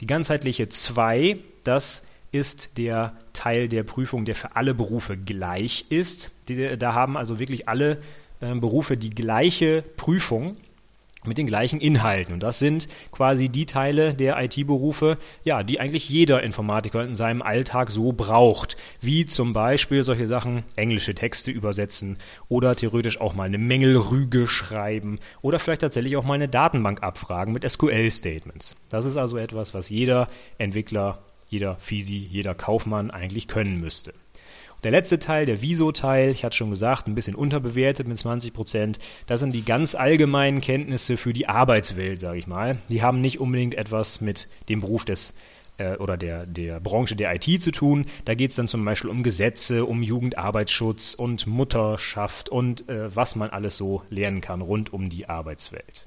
Die 0.00 0.06
ganzheitliche 0.06 0.68
2, 0.68 1.38
das 1.64 2.06
ist 2.32 2.78
der 2.78 3.16
Teil 3.32 3.68
der 3.68 3.82
Prüfung, 3.82 4.24
der 4.24 4.34
für 4.34 4.56
alle 4.56 4.74
Berufe 4.74 5.16
gleich 5.16 5.86
ist. 5.88 6.30
Da 6.78 6.94
haben 6.94 7.16
also 7.16 7.38
wirklich 7.38 7.68
alle 7.68 7.98
äh, 8.40 8.54
Berufe 8.54 8.96
die 8.96 9.10
gleiche 9.10 9.82
Prüfung 9.96 10.56
mit 11.26 11.38
den 11.38 11.46
gleichen 11.46 11.80
Inhalten. 11.80 12.32
Und 12.32 12.42
das 12.42 12.58
sind 12.58 12.88
quasi 13.12 13.48
die 13.48 13.66
Teile 13.66 14.14
der 14.14 14.42
IT-Berufe, 14.42 15.18
ja, 15.44 15.62
die 15.62 15.80
eigentlich 15.80 16.08
jeder 16.08 16.42
Informatiker 16.42 17.04
in 17.04 17.14
seinem 17.14 17.42
Alltag 17.42 17.90
so 17.90 18.12
braucht. 18.12 18.76
Wie 19.00 19.26
zum 19.26 19.52
Beispiel 19.52 20.04
solche 20.04 20.26
Sachen, 20.26 20.62
englische 20.76 21.14
Texte 21.14 21.50
übersetzen 21.50 22.18
oder 22.48 22.76
theoretisch 22.76 23.20
auch 23.20 23.34
mal 23.34 23.44
eine 23.44 23.58
Mängelrüge 23.58 24.46
schreiben 24.46 25.18
oder 25.42 25.58
vielleicht 25.58 25.82
tatsächlich 25.82 26.16
auch 26.16 26.24
mal 26.24 26.34
eine 26.34 26.48
Datenbank 26.48 27.02
abfragen 27.02 27.52
mit 27.52 27.68
SQL-Statements. 27.68 28.76
Das 28.88 29.04
ist 29.04 29.16
also 29.16 29.36
etwas, 29.36 29.74
was 29.74 29.88
jeder 29.88 30.28
Entwickler, 30.58 31.18
jeder 31.48 31.76
Fisi, 31.76 32.16
jeder 32.30 32.54
Kaufmann 32.54 33.10
eigentlich 33.10 33.48
können 33.48 33.80
müsste. 33.80 34.14
Der 34.86 34.92
letzte 34.92 35.18
Teil, 35.18 35.46
der 35.46 35.62
Viso-Teil, 35.62 36.30
ich 36.30 36.44
hatte 36.44 36.56
schon 36.56 36.70
gesagt, 36.70 37.08
ein 37.08 37.16
bisschen 37.16 37.34
unterbewertet 37.34 38.06
mit 38.06 38.16
20 38.18 38.52
Prozent. 38.52 39.00
Das 39.26 39.40
sind 39.40 39.52
die 39.52 39.64
ganz 39.64 39.96
allgemeinen 39.96 40.60
Kenntnisse 40.60 41.16
für 41.16 41.32
die 41.32 41.48
Arbeitswelt, 41.48 42.20
sage 42.20 42.38
ich 42.38 42.46
mal. 42.46 42.78
Die 42.88 43.02
haben 43.02 43.20
nicht 43.20 43.40
unbedingt 43.40 43.74
etwas 43.74 44.20
mit 44.20 44.46
dem 44.68 44.82
Beruf 44.82 45.04
des 45.04 45.34
äh, 45.78 45.96
oder 45.96 46.16
der, 46.16 46.46
der 46.46 46.78
Branche 46.78 47.16
der 47.16 47.34
IT 47.34 47.60
zu 47.64 47.72
tun. 47.72 48.06
Da 48.26 48.34
geht 48.34 48.50
es 48.50 48.56
dann 48.58 48.68
zum 48.68 48.84
Beispiel 48.84 49.10
um 49.10 49.24
Gesetze, 49.24 49.84
um 49.84 50.04
Jugendarbeitsschutz 50.04 51.14
und 51.14 51.48
Mutterschaft 51.48 52.48
und 52.48 52.88
äh, 52.88 53.12
was 53.12 53.34
man 53.34 53.50
alles 53.50 53.76
so 53.76 54.04
lernen 54.08 54.40
kann 54.40 54.60
rund 54.60 54.92
um 54.92 55.08
die 55.08 55.28
Arbeitswelt. 55.28 56.06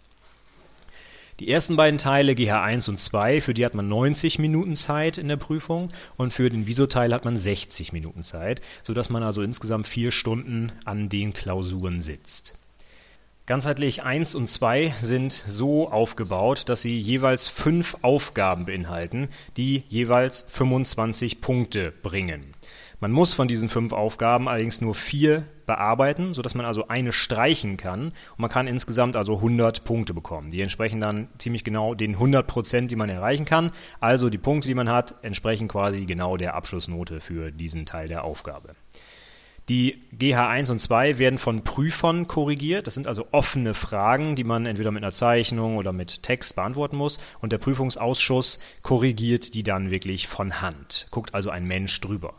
Die 1.40 1.50
ersten 1.50 1.78
beiden 1.78 1.98
Teile, 1.98 2.34
GH1 2.34 2.90
und 2.90 3.00
2, 3.00 3.40
für 3.40 3.54
die 3.54 3.66
hat 3.66 3.74
man 3.74 3.88
90 3.88 4.40
Minuten 4.40 4.76
Zeit 4.76 5.18
in 5.18 5.30
der 5.30 5.38
Prüfung 5.38 5.88
und 6.18 6.34
für 6.34 6.50
den 6.50 6.68
Viso-Teil 6.68 7.14
hat 7.14 7.24
man 7.24 7.38
60 7.38 7.94
Minuten 7.94 8.24
Zeit, 8.24 8.60
sodass 8.84 9.10
man 9.10 9.24
also 9.24 9.42
insgesamt 9.42 9.88
vier 9.88 10.12
Stunden 10.12 10.70
an 10.84 11.08
den 11.08 11.32
Klausuren 11.32 12.02
sitzt. 12.02 12.56
Ganzheitlich 13.46 14.04
1 14.04 14.36
und 14.36 14.48
2 14.48 14.94
sind 15.02 15.32
so 15.32 15.90
aufgebaut, 15.90 16.68
dass 16.68 16.82
sie 16.82 17.00
jeweils 17.00 17.48
fünf 17.48 17.96
Aufgaben 18.02 18.66
beinhalten, 18.66 19.30
die 19.56 19.84
jeweils 19.88 20.42
25 20.42 21.40
Punkte 21.40 21.94
bringen. 22.04 22.54
Man 23.02 23.12
muss 23.12 23.34
von 23.34 23.48
diesen 23.48 23.70
fünf 23.70 23.94
Aufgaben 23.94 24.50
allerdings 24.50 24.82
nur 24.82 24.94
vier 24.94 25.46
bearbeiten, 25.66 26.34
sodass 26.34 26.54
man 26.54 26.66
also 26.66 26.90
eine 26.90 27.14
streichen 27.14 27.78
kann. 27.78 28.08
Und 28.08 28.40
man 28.40 28.50
kann 28.50 28.68
insgesamt 28.68 29.16
also 29.16 29.36
100 29.36 29.86
Punkte 29.86 30.14
bekommen. 30.14 30.50
Die 30.50 30.62
entsprechen 30.62 31.00
dann 31.00 31.30
ziemlich 31.38 31.64
genau 31.64 31.94
den 31.94 32.16
100 32.16 32.46
Prozent, 32.46 32.92
die 32.92 32.98
man 32.98 33.08
erreichen 33.08 33.46
kann. 33.46 33.72
Also 34.02 34.30
die 34.30 34.38
Punkte, 34.38 34.68
die 34.68 34.74
man 34.76 34.90
hat, 34.90 35.16
entsprechen 35.22 35.70
quasi 35.70 36.06
genau 36.06 36.36
der 36.36 36.56
Abschlussnote 36.56 37.22
für 37.22 37.52
diesen 37.52 37.86
Teil 37.86 38.10
der 38.10 38.26
Aufgabe. 38.26 38.76
Die 39.70 40.02
GH1 40.18 40.72
und 40.72 40.80
2 40.80 41.20
werden 41.20 41.38
von 41.38 41.64
Prüfern 41.64 42.26
korrigiert. 42.26 42.88
Das 42.88 42.96
sind 42.96 43.06
also 43.06 43.28
offene 43.32 43.76
Fragen, 43.76 44.36
die 44.36 44.44
man 44.44 44.66
entweder 44.66 44.90
mit 44.90 45.04
einer 45.04 45.12
Zeichnung 45.12 45.78
oder 45.78 45.94
mit 45.94 46.24
Text 46.24 46.56
beantworten 46.56 46.98
muss. 46.98 47.20
Und 47.40 47.54
der 47.54 47.60
Prüfungsausschuss 47.60 48.60
korrigiert 48.82 49.54
die 49.54 49.64
dann 49.64 49.92
wirklich 49.92 50.28
von 50.28 50.62
Hand. 50.62 51.08
Guckt 51.12 51.36
also 51.36 51.52
ein 51.52 51.66
Mensch 51.66 52.02
drüber. 52.02 52.34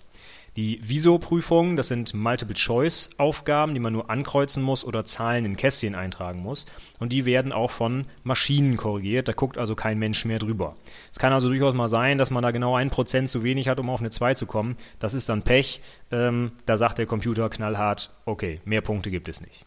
Die 0.57 0.81
Viso-Prüfungen, 0.83 1.77
das 1.77 1.89
sind 1.89 2.13
Multiple-Choice-Aufgaben, 2.13 3.73
die 3.73 3.81
man 3.81 3.93
nur 3.93 4.11
ankreuzen 4.11 4.63
muss 4.63 4.85
oder 4.85 5.05
Zahlen 5.05 5.45
in 5.45 5.57
Kästchen 5.57 5.95
eintragen 5.95 6.43
muss. 6.43 6.67
Und 6.99 7.13
die 7.13 7.25
werden 7.25 7.53
auch 7.53 7.71
von 7.71 8.07
Maschinen 8.25 8.77
korrigiert. 8.77 9.29
Da 9.29 9.33
guckt 9.33 9.59
also 9.59 9.77
kein 9.77 9.99
Mensch 9.99 10.25
mehr 10.25 10.41
drüber. 10.41 10.77
Es 11.13 11.19
kann 11.19 11.33
also 11.33 11.49
durchaus 11.49 11.75
mal 11.75 11.89
sein, 11.89 12.19
dass 12.19 12.33
man 12.33 12.43
da 12.43 12.51
genau 12.51 12.75
ein 12.75 12.91
Prozent 12.91 13.31
zu 13.31 13.45
wenig 13.45 13.69
hat, 13.69 13.79
um 13.79 13.89
auf 13.91 14.01
eine 14.01 14.11
2 14.11 14.35
zu 14.35 14.47
kommen. 14.47 14.77
Das 14.99 15.15
ist 15.15 15.29
dann 15.29 15.43
Pech. 15.43 15.81
Ähm, 16.11 16.53
da 16.67 16.77
sagt 16.77 16.99
der 16.99 17.07
Computer 17.07 17.49
knallhart, 17.49 18.11
okay, 18.25 18.61
mehr 18.65 18.81
Punkte 18.81 19.11
gibt 19.11 19.29
es 19.29 19.41
nicht. 19.41 19.65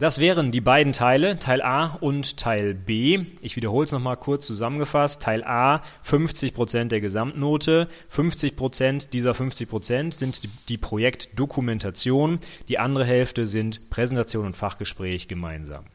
Das 0.00 0.20
wären 0.20 0.52
die 0.52 0.60
beiden 0.60 0.92
Teile, 0.92 1.40
Teil 1.40 1.60
A 1.60 1.96
und 2.00 2.36
Teil 2.36 2.72
B. 2.72 3.24
Ich 3.40 3.56
wiederhole 3.56 3.84
es 3.84 3.90
nochmal 3.90 4.16
kurz 4.16 4.46
zusammengefasst. 4.46 5.22
Teil 5.22 5.42
A 5.42 5.82
50% 6.04 6.84
der 6.84 7.00
Gesamtnote. 7.00 7.88
50% 8.08 9.10
dieser 9.10 9.32
50% 9.32 10.14
sind 10.14 10.48
die 10.68 10.78
Projektdokumentation. 10.78 12.38
Die 12.68 12.78
andere 12.78 13.04
Hälfte 13.04 13.48
sind 13.48 13.90
Präsentation 13.90 14.46
und 14.46 14.54
Fachgespräch 14.54 15.26
gemeinsam. 15.26 15.86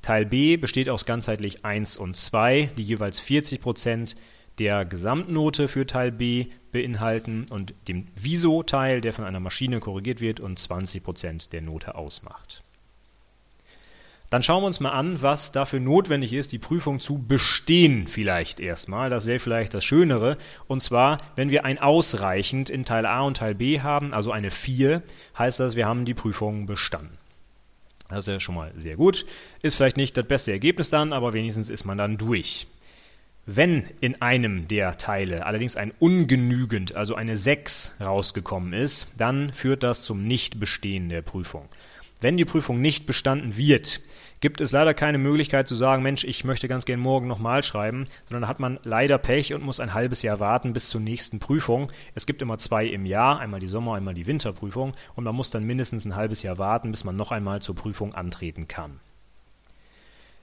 Teil 0.00 0.24
B 0.24 0.56
besteht 0.56 0.88
aus 0.88 1.04
ganzheitlich 1.04 1.62
1 1.62 1.98
und 1.98 2.16
2, 2.16 2.70
die 2.78 2.82
jeweils 2.82 3.20
40% 3.20 4.16
der 4.58 4.86
Gesamtnote 4.86 5.68
für 5.68 5.86
Teil 5.86 6.12
B 6.12 6.46
beinhalten 6.72 7.44
und 7.50 7.74
dem 7.88 8.06
Viso-Teil, 8.14 9.02
der 9.02 9.12
von 9.12 9.26
einer 9.26 9.40
Maschine 9.40 9.80
korrigiert 9.80 10.22
wird 10.22 10.40
und 10.40 10.58
20% 10.58 11.50
der 11.50 11.60
Note 11.60 11.94
ausmacht. 11.94 12.62
Dann 14.30 14.44
schauen 14.44 14.62
wir 14.62 14.68
uns 14.68 14.78
mal 14.78 14.92
an, 14.92 15.20
was 15.22 15.50
dafür 15.50 15.80
notwendig 15.80 16.32
ist, 16.32 16.52
die 16.52 16.58
Prüfung 16.58 17.00
zu 17.00 17.18
bestehen 17.18 18.06
vielleicht 18.06 18.60
erstmal. 18.60 19.10
Das 19.10 19.26
wäre 19.26 19.40
vielleicht 19.40 19.74
das 19.74 19.84
Schönere. 19.84 20.38
Und 20.68 20.80
zwar, 20.80 21.18
wenn 21.34 21.50
wir 21.50 21.64
ein 21.64 21.80
ausreichend 21.80 22.70
in 22.70 22.84
Teil 22.84 23.06
A 23.06 23.22
und 23.22 23.38
Teil 23.38 23.56
B 23.56 23.80
haben, 23.80 24.14
also 24.14 24.30
eine 24.30 24.50
4, 24.50 25.02
heißt 25.36 25.58
das, 25.58 25.74
wir 25.74 25.86
haben 25.86 26.04
die 26.04 26.14
Prüfung 26.14 26.66
bestanden. 26.66 27.18
Das 28.08 28.28
ist 28.28 28.32
ja 28.32 28.38
schon 28.40 28.54
mal 28.54 28.72
sehr 28.76 28.96
gut. 28.96 29.26
Ist 29.62 29.74
vielleicht 29.74 29.96
nicht 29.96 30.16
das 30.16 30.26
beste 30.26 30.52
Ergebnis 30.52 30.90
dann, 30.90 31.12
aber 31.12 31.32
wenigstens 31.32 31.68
ist 31.68 31.84
man 31.84 31.98
dann 31.98 32.16
durch. 32.16 32.68
Wenn 33.46 33.84
in 34.00 34.22
einem 34.22 34.68
der 34.68 34.96
Teile 34.96 35.44
allerdings 35.44 35.74
ein 35.74 35.92
ungenügend, 35.98 36.94
also 36.94 37.16
eine 37.16 37.34
6 37.34 37.96
rausgekommen 38.00 38.74
ist, 38.74 39.08
dann 39.16 39.52
führt 39.52 39.82
das 39.82 40.02
zum 40.02 40.24
Nichtbestehen 40.24 41.08
der 41.08 41.22
Prüfung. 41.22 41.68
Wenn 42.20 42.36
die 42.36 42.44
Prüfung 42.44 42.80
nicht 42.80 43.06
bestanden 43.06 43.56
wird, 43.56 44.00
gibt 44.40 44.60
es 44.60 44.72
leider 44.72 44.94
keine 44.94 45.18
Möglichkeit 45.18 45.68
zu 45.68 45.74
sagen, 45.74 46.02
Mensch, 46.02 46.24
ich 46.24 46.44
möchte 46.44 46.68
ganz 46.68 46.84
gern 46.84 47.00
morgen 47.00 47.28
nochmal 47.28 47.62
schreiben, 47.62 48.04
sondern 48.28 48.48
hat 48.48 48.60
man 48.60 48.78
leider 48.82 49.18
Pech 49.18 49.54
und 49.54 49.62
muss 49.62 49.80
ein 49.80 49.94
halbes 49.94 50.22
Jahr 50.22 50.40
warten 50.40 50.72
bis 50.72 50.88
zur 50.88 51.00
nächsten 51.00 51.38
Prüfung. 51.38 51.92
Es 52.14 52.26
gibt 52.26 52.42
immer 52.42 52.58
zwei 52.58 52.86
im 52.86 53.06
Jahr, 53.06 53.38
einmal 53.38 53.60
die 53.60 53.66
Sommer-, 53.68 53.94
einmal 53.94 54.14
die 54.14 54.26
Winterprüfung 54.26 54.92
und 55.14 55.24
man 55.24 55.34
muss 55.34 55.50
dann 55.50 55.64
mindestens 55.64 56.04
ein 56.04 56.16
halbes 56.16 56.42
Jahr 56.42 56.58
warten, 56.58 56.90
bis 56.90 57.04
man 57.04 57.16
noch 57.16 57.32
einmal 57.32 57.62
zur 57.62 57.74
Prüfung 57.74 58.14
antreten 58.14 58.68
kann. 58.68 59.00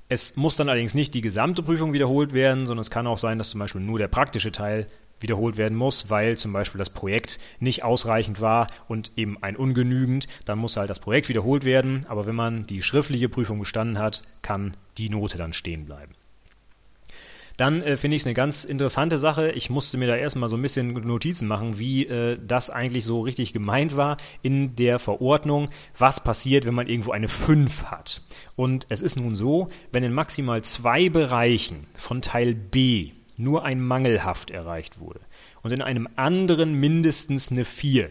Es 0.10 0.36
muss 0.36 0.56
dann 0.56 0.70
allerdings 0.70 0.96
nicht 0.96 1.14
die 1.14 1.22
gesamte 1.22 1.64
Prüfung 1.64 1.92
wiederholt 1.92 2.34
werden, 2.34 2.66
sondern 2.66 2.82
es 2.82 2.90
kann 2.92 3.08
auch 3.08 3.18
sein, 3.18 3.38
dass 3.38 3.50
zum 3.50 3.60
Beispiel 3.60 3.82
nur 3.82 4.00
der 4.00 4.08
praktische 4.08 4.52
Teil 4.52 4.88
wiederholt 5.20 5.58
werden 5.58 5.78
muss, 5.78 6.10
weil 6.10 6.38
zum 6.38 6.54
Beispiel 6.54 6.80
das 6.80 6.90
Projekt 6.90 7.40
nicht 7.60 7.84
ausreichend 7.84 8.42
war 8.42 8.68
und 8.88 9.12
eben 9.16 9.42
ein 9.42 9.56
ungenügend, 9.56 10.28
dann 10.46 10.60
muss 10.60 10.78
halt 10.78 10.90
das 10.90 11.00
Projekt 11.00 11.30
wiederholt 11.30 11.66
werden. 11.66 12.06
Aber 12.08 12.28
wenn 12.28 12.36
man 12.36 12.68
die 12.68 12.84
schriftliche 12.84 13.30
Prüfung 13.30 13.60
bestanden 13.60 14.00
hat, 14.00 14.24
kann 14.42 14.76
die 14.98 15.10
Note 15.10 15.38
dann 15.38 15.54
stehen 15.54 15.86
bleiben. 15.86 16.14
Dann 17.58 17.82
äh, 17.82 17.98
finde 17.98 18.16
ich 18.16 18.22
es 18.22 18.26
eine 18.28 18.36
ganz 18.36 18.64
interessante 18.64 19.18
Sache. 19.18 19.52
Ich 19.52 19.72
musste 19.72 19.98
mir 19.98 20.08
da 20.08 20.16
erstmal 20.16 20.48
so 20.48 20.56
ein 20.56 20.62
bisschen 20.62 20.94
Notizen 20.94 21.48
machen, 21.48 21.80
wie 21.80 22.06
äh, 22.06 22.38
das 22.40 22.70
eigentlich 22.70 23.04
so 23.04 23.22
richtig 23.22 23.52
gemeint 23.52 23.98
war 23.98 24.18
in 24.44 24.76
der 24.76 25.00
Verordnung, 25.00 25.70
was 25.98 26.24
passiert, 26.24 26.66
wenn 26.66 26.76
man 26.76 26.88
irgendwo 26.88 27.12
eine 27.12 27.28
5 27.28 27.86
hat. 27.86 28.22
Und 28.56 28.86
es 28.90 29.02
ist 29.02 29.18
nun 29.18 29.36
so, 29.36 29.70
wenn 29.92 30.04
in 30.04 30.14
maximal 30.14 30.64
zwei 30.64 31.10
Bereichen 31.10 31.88
von 31.98 32.22
Teil 32.22 32.54
B 32.54 33.12
nur 33.40 33.64
ein 33.64 33.82
Mangelhaft 33.82 34.52
erreicht 34.52 35.00
wurde 35.00 35.22
und 35.62 35.72
in 35.72 35.82
einem 35.82 36.08
anderen 36.16 36.74
mindestens 36.74 37.52
eine 37.52 37.66
4, 37.66 38.10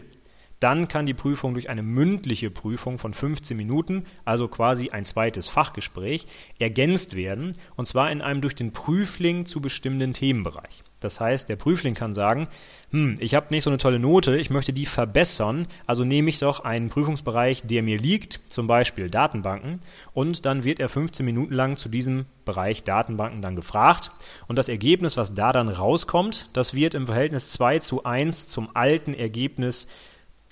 dann 0.59 0.87
kann 0.87 1.05
die 1.05 1.13
Prüfung 1.13 1.53
durch 1.53 1.69
eine 1.69 1.83
mündliche 1.83 2.49
Prüfung 2.49 2.97
von 2.97 3.13
15 3.13 3.55
Minuten, 3.55 4.05
also 4.25 4.47
quasi 4.47 4.89
ein 4.89 5.05
zweites 5.05 5.47
Fachgespräch, 5.47 6.25
ergänzt 6.57 7.15
werden, 7.15 7.55
und 7.75 7.87
zwar 7.87 8.11
in 8.11 8.21
einem 8.21 8.41
durch 8.41 8.55
den 8.55 8.71
Prüfling 8.71 9.45
zu 9.45 9.61
bestimmenden 9.61 10.13
Themenbereich. 10.13 10.83
Das 10.99 11.19
heißt, 11.19 11.47
der 11.47 11.57
Prüfling 11.57 11.93
kann 11.93 12.11
sagen, 12.11 12.47
hm, 12.89 13.17
ich 13.19 13.35
habe 13.35 13.47
nicht 13.51 13.63
so 13.63 13.69
eine 13.69 13.77
tolle 13.77 13.99
Note, 13.99 14.35
ich 14.37 14.49
möchte 14.49 14.73
die 14.73 14.87
verbessern, 14.87 15.67
also 15.85 16.03
nehme 16.03 16.29
ich 16.29 16.39
doch 16.39 16.61
einen 16.61 16.89
Prüfungsbereich, 16.89 17.63
der 17.63 17.83
mir 17.83 17.97
liegt, 17.97 18.39
zum 18.47 18.65
Beispiel 18.65 19.09
Datenbanken, 19.09 19.81
und 20.13 20.45
dann 20.45 20.63
wird 20.63 20.79
er 20.79 20.89
15 20.89 21.25
Minuten 21.25 21.53
lang 21.53 21.75
zu 21.75 21.89
diesem 21.89 22.25
Bereich 22.45 22.83
Datenbanken 22.83 23.41
dann 23.41 23.55
gefragt. 23.55 24.11
Und 24.47 24.57
das 24.57 24.69
Ergebnis, 24.69 25.17
was 25.17 25.35
da 25.35 25.51
dann 25.51 25.69
rauskommt, 25.69 26.49
das 26.53 26.73
wird 26.73 26.95
im 26.95 27.05
Verhältnis 27.05 27.49
2 27.49 27.79
zu 27.79 28.03
1 28.03 28.47
zum 28.47 28.75
alten 28.75 29.13
Ergebnis 29.13 29.87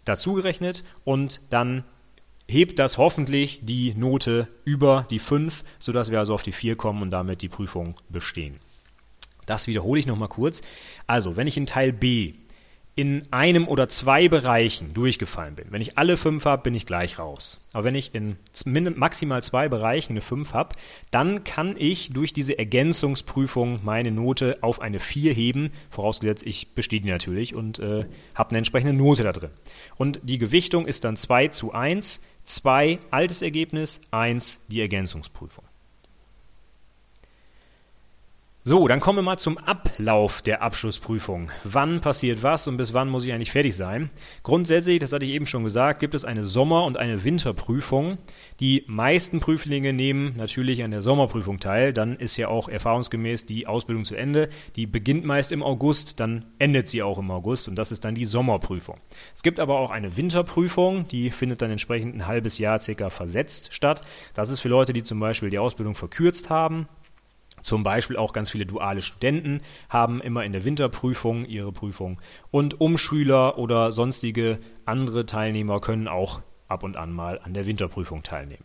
dazugerechnet 0.04 0.84
und 1.04 1.42
dann 1.50 1.84
hebt 2.48 2.78
das 2.78 3.00
hoffentlich 3.00 3.62
die 3.64 3.96
Note 3.96 4.48
über 4.64 5.08
die 5.10 5.20
5, 5.20 5.64
sodass 5.80 6.12
wir 6.12 6.20
also 6.20 6.36
auf 6.36 6.44
die 6.44 6.52
4 6.52 6.76
kommen 6.76 7.02
und 7.02 7.10
damit 7.12 7.42
die 7.42 7.50
Prüfung 7.50 7.96
bestehen. 8.10 8.60
Das 9.46 9.68
wiederhole 9.68 10.00
ich 10.00 10.08
nochmal 10.08 10.30
kurz. 10.30 10.62
Also, 11.08 11.36
wenn 11.38 11.48
ich 11.48 11.58
in 11.58 11.66
Teil 11.66 11.94
B 11.94 12.34
in 12.98 13.24
einem 13.32 13.68
oder 13.68 13.90
zwei 13.90 14.30
Bereichen 14.30 14.94
durchgefallen 14.94 15.56
bin, 15.56 15.68
wenn 15.70 15.82
ich 15.82 15.98
alle 15.98 16.16
fünf 16.16 16.46
habe, 16.46 16.64
bin 16.64 16.74
ich 16.74 16.86
gleich 16.86 17.20
raus. 17.20 17.62
Aber 17.74 17.84
wenn 17.84 17.96
ich 17.96 18.16
in 18.16 18.38
maximal 18.96 19.44
zwei 19.44 19.68
Bereichen 19.68 20.14
eine 20.14 20.22
fünf 20.22 20.54
habe, 20.54 20.78
dann 21.12 21.44
kann 21.44 21.76
ich 21.78 22.14
durch 22.14 22.32
diese 22.32 22.58
Ergänzungsprüfung 22.58 23.82
meine 23.84 24.12
Note 24.12 24.56
auf 24.62 24.80
eine 24.80 25.00
vier 25.00 25.34
heben, 25.34 25.72
vorausgesetzt 25.90 26.46
ich 26.46 26.74
bestehe 26.74 27.02
die 27.02 27.10
natürlich 27.10 27.54
und 27.54 27.80
äh, 27.80 28.06
habe 28.34 28.52
eine 28.52 28.60
entsprechende 28.60 28.94
Note 28.94 29.24
da 29.24 29.34
drin. 29.34 29.52
Und 29.98 30.22
die 30.24 30.38
Gewichtung 30.38 30.88
ist 30.88 31.04
dann 31.04 31.18
2 31.18 31.50
zu 31.50 31.74
1, 31.74 32.22
2 32.46 33.00
altes 33.12 33.42
Ergebnis, 33.42 34.00
1 34.12 34.68
die 34.70 34.80
Ergänzungsprüfung. 34.80 35.66
So, 38.68 38.88
dann 38.88 39.00
kommen 39.00 39.20
wir 39.20 39.22
mal 39.22 39.38
zum 39.38 39.60
Ablauf 39.60 40.42
der 40.42 40.64
Abschlussprüfung. 40.64 41.52
Wann 41.66 42.02
passiert 42.02 42.42
was 42.42 42.68
und 42.68 42.78
bis 42.78 42.96
wann 42.96 43.10
muss 43.10 43.24
ich 43.24 43.32
eigentlich 43.32 43.52
fertig 43.52 43.76
sein? 43.76 44.10
Grundsätzlich, 44.42 44.98
das 44.98 45.14
hatte 45.14 45.28
ich 45.28 45.34
eben 45.34 45.46
schon 45.46 45.64
gesagt, 45.64 46.00
gibt 46.00 46.16
es 46.16 46.26
eine 46.26 46.44
Sommer- 46.44 46.86
und 46.86 46.98
eine 46.98 47.24
Winterprüfung. 47.24 48.18
Die 48.60 48.84
meisten 48.88 49.40
Prüflinge 49.40 49.94
nehmen 49.94 50.34
natürlich 50.36 50.84
an 50.84 50.90
der 50.90 51.04
Sommerprüfung 51.04 51.60
teil. 51.60 51.94
Dann 51.94 52.16
ist 52.16 52.38
ja 52.38 52.48
auch 52.48 52.68
erfahrungsgemäß 52.68 53.46
die 53.46 53.68
Ausbildung 53.68 54.04
zu 54.04 54.16
Ende. 54.16 54.50
Die 54.76 54.88
beginnt 54.88 55.26
meist 55.26 55.52
im 55.52 55.62
August, 55.62 56.20
dann 56.20 56.46
endet 56.58 56.90
sie 56.90 57.04
auch 57.04 57.20
im 57.20 57.30
August 57.30 57.68
und 57.68 57.76
das 57.76 57.92
ist 57.92 58.04
dann 58.04 58.16
die 58.16 58.26
Sommerprüfung. 58.26 58.98
Es 59.36 59.44
gibt 59.44 59.60
aber 59.60 59.78
auch 59.78 59.92
eine 59.92 60.18
Winterprüfung, 60.18 61.08
die 61.08 61.30
findet 61.30 61.62
dann 61.62 61.70
entsprechend 61.70 62.16
ein 62.16 62.26
halbes 62.26 62.58
Jahr 62.58 62.80
circa 62.80 63.12
versetzt 63.12 63.74
statt. 63.74 64.02
Das 64.34 64.50
ist 64.50 64.60
für 64.60 64.70
Leute, 64.70 64.92
die 64.92 65.04
zum 65.04 65.20
Beispiel 65.20 65.52
die 65.52 65.60
Ausbildung 65.60 65.94
verkürzt 65.94 66.50
haben 66.50 66.88
zum 67.66 67.82
Beispiel 67.82 68.16
auch 68.16 68.32
ganz 68.32 68.52
viele 68.52 68.68
duale 68.68 69.02
Studenten 69.02 69.60
haben 69.90 70.22
immer 70.22 70.46
in 70.46 70.52
der 70.52 70.66
Winterprüfung 70.66 71.46
ihre 71.46 71.72
Prüfung. 71.72 72.22
Und 72.52 72.80
Umschüler 72.80 73.58
oder 73.58 73.92
sonstige 73.92 74.60
andere 74.86 75.26
Teilnehmer 75.26 75.82
können 75.82 76.08
auch 76.08 76.42
ab 76.68 76.84
und 76.84 76.96
an 76.96 77.12
mal 77.12 77.40
an 77.40 77.56
der 77.56 77.66
Winterprüfung 77.66 78.22
teilnehmen. 78.22 78.64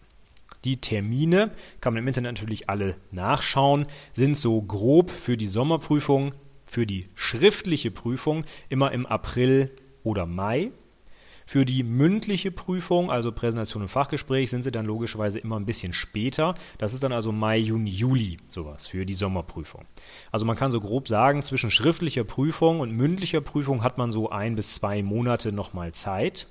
Die 0.65 0.83
Termine, 0.83 1.51
kann 1.81 1.95
man 1.95 2.03
im 2.03 2.09
Internet 2.09 2.35
natürlich 2.35 2.69
alle 2.69 2.95
nachschauen, 3.11 3.87
sind 4.13 4.37
so 4.37 4.61
grob 4.61 5.11
für 5.11 5.39
die 5.39 5.47
Sommerprüfung, 5.47 6.33
für 6.67 6.85
die 6.85 7.09
schriftliche 7.15 7.91
Prüfung 7.91 8.45
immer 8.69 8.93
im 8.93 9.07
April 9.07 9.71
oder 10.05 10.27
Mai. 10.27 10.73
Für 11.51 11.65
die 11.65 11.83
mündliche 11.83 12.53
Prüfung, 12.53 13.11
also 13.11 13.33
Präsentation 13.33 13.83
und 13.83 13.89
Fachgespräch, 13.89 14.51
sind 14.51 14.63
sie 14.63 14.71
dann 14.71 14.87
logischerweise 14.87 15.41
immer 15.41 15.59
ein 15.59 15.67
bisschen 15.67 15.93
später. 15.93 16.55
Das 16.79 16.93
ist 16.93 17.03
dann 17.03 17.13
also 17.13 17.33
Mai, 17.33 17.59
Juni, 17.59 17.91
Juli 17.91 18.37
sowas 18.47 18.87
für 18.87 19.05
die 19.05 19.15
Sommerprüfung. 19.15 19.85
Also 20.31 20.47
man 20.47 20.55
kann 20.55 20.71
so 20.71 20.79
grob 20.79 21.09
sagen, 21.09 21.43
zwischen 21.43 21.73
schriftlicher 21.73 22.23
Prüfung 22.23 22.79
und 22.79 22.93
mündlicher 22.93 23.41
Prüfung 23.41 23.83
hat 23.83 23.99
man 23.99 24.13
so 24.13 24.31
ein 24.31 24.55
bis 24.55 24.77
zwei 24.77 25.03
Monate 25.03 25.51
nochmal 25.51 25.91
Zeit. 25.91 26.47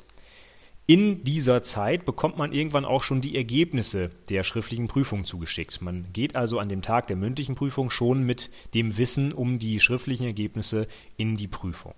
In 0.86 1.24
dieser 1.24 1.64
Zeit 1.64 2.04
bekommt 2.04 2.38
man 2.38 2.52
irgendwann 2.52 2.84
auch 2.84 3.04
schon 3.04 3.22
die 3.22 3.38
Ergebnisse 3.38 4.12
der 4.30 4.44
schriftlichen 4.44 4.90
Prüfung 4.90 5.24
zugeschickt. 5.24 5.82
Man 5.82 6.08
geht 6.12 6.36
also 6.36 6.60
an 6.60 6.68
dem 6.68 6.82
Tag 6.82 7.08
der 7.08 7.16
mündlichen 7.16 7.56
Prüfung 7.56 7.90
schon 7.90 8.24
mit 8.24 8.50
dem 8.74 8.98
Wissen 8.98 9.32
um 9.32 9.60
die 9.60 9.80
schriftlichen 9.80 10.26
Ergebnisse 10.26 10.90
in 11.16 11.38
die 11.38 11.48
Prüfung. 11.48 11.94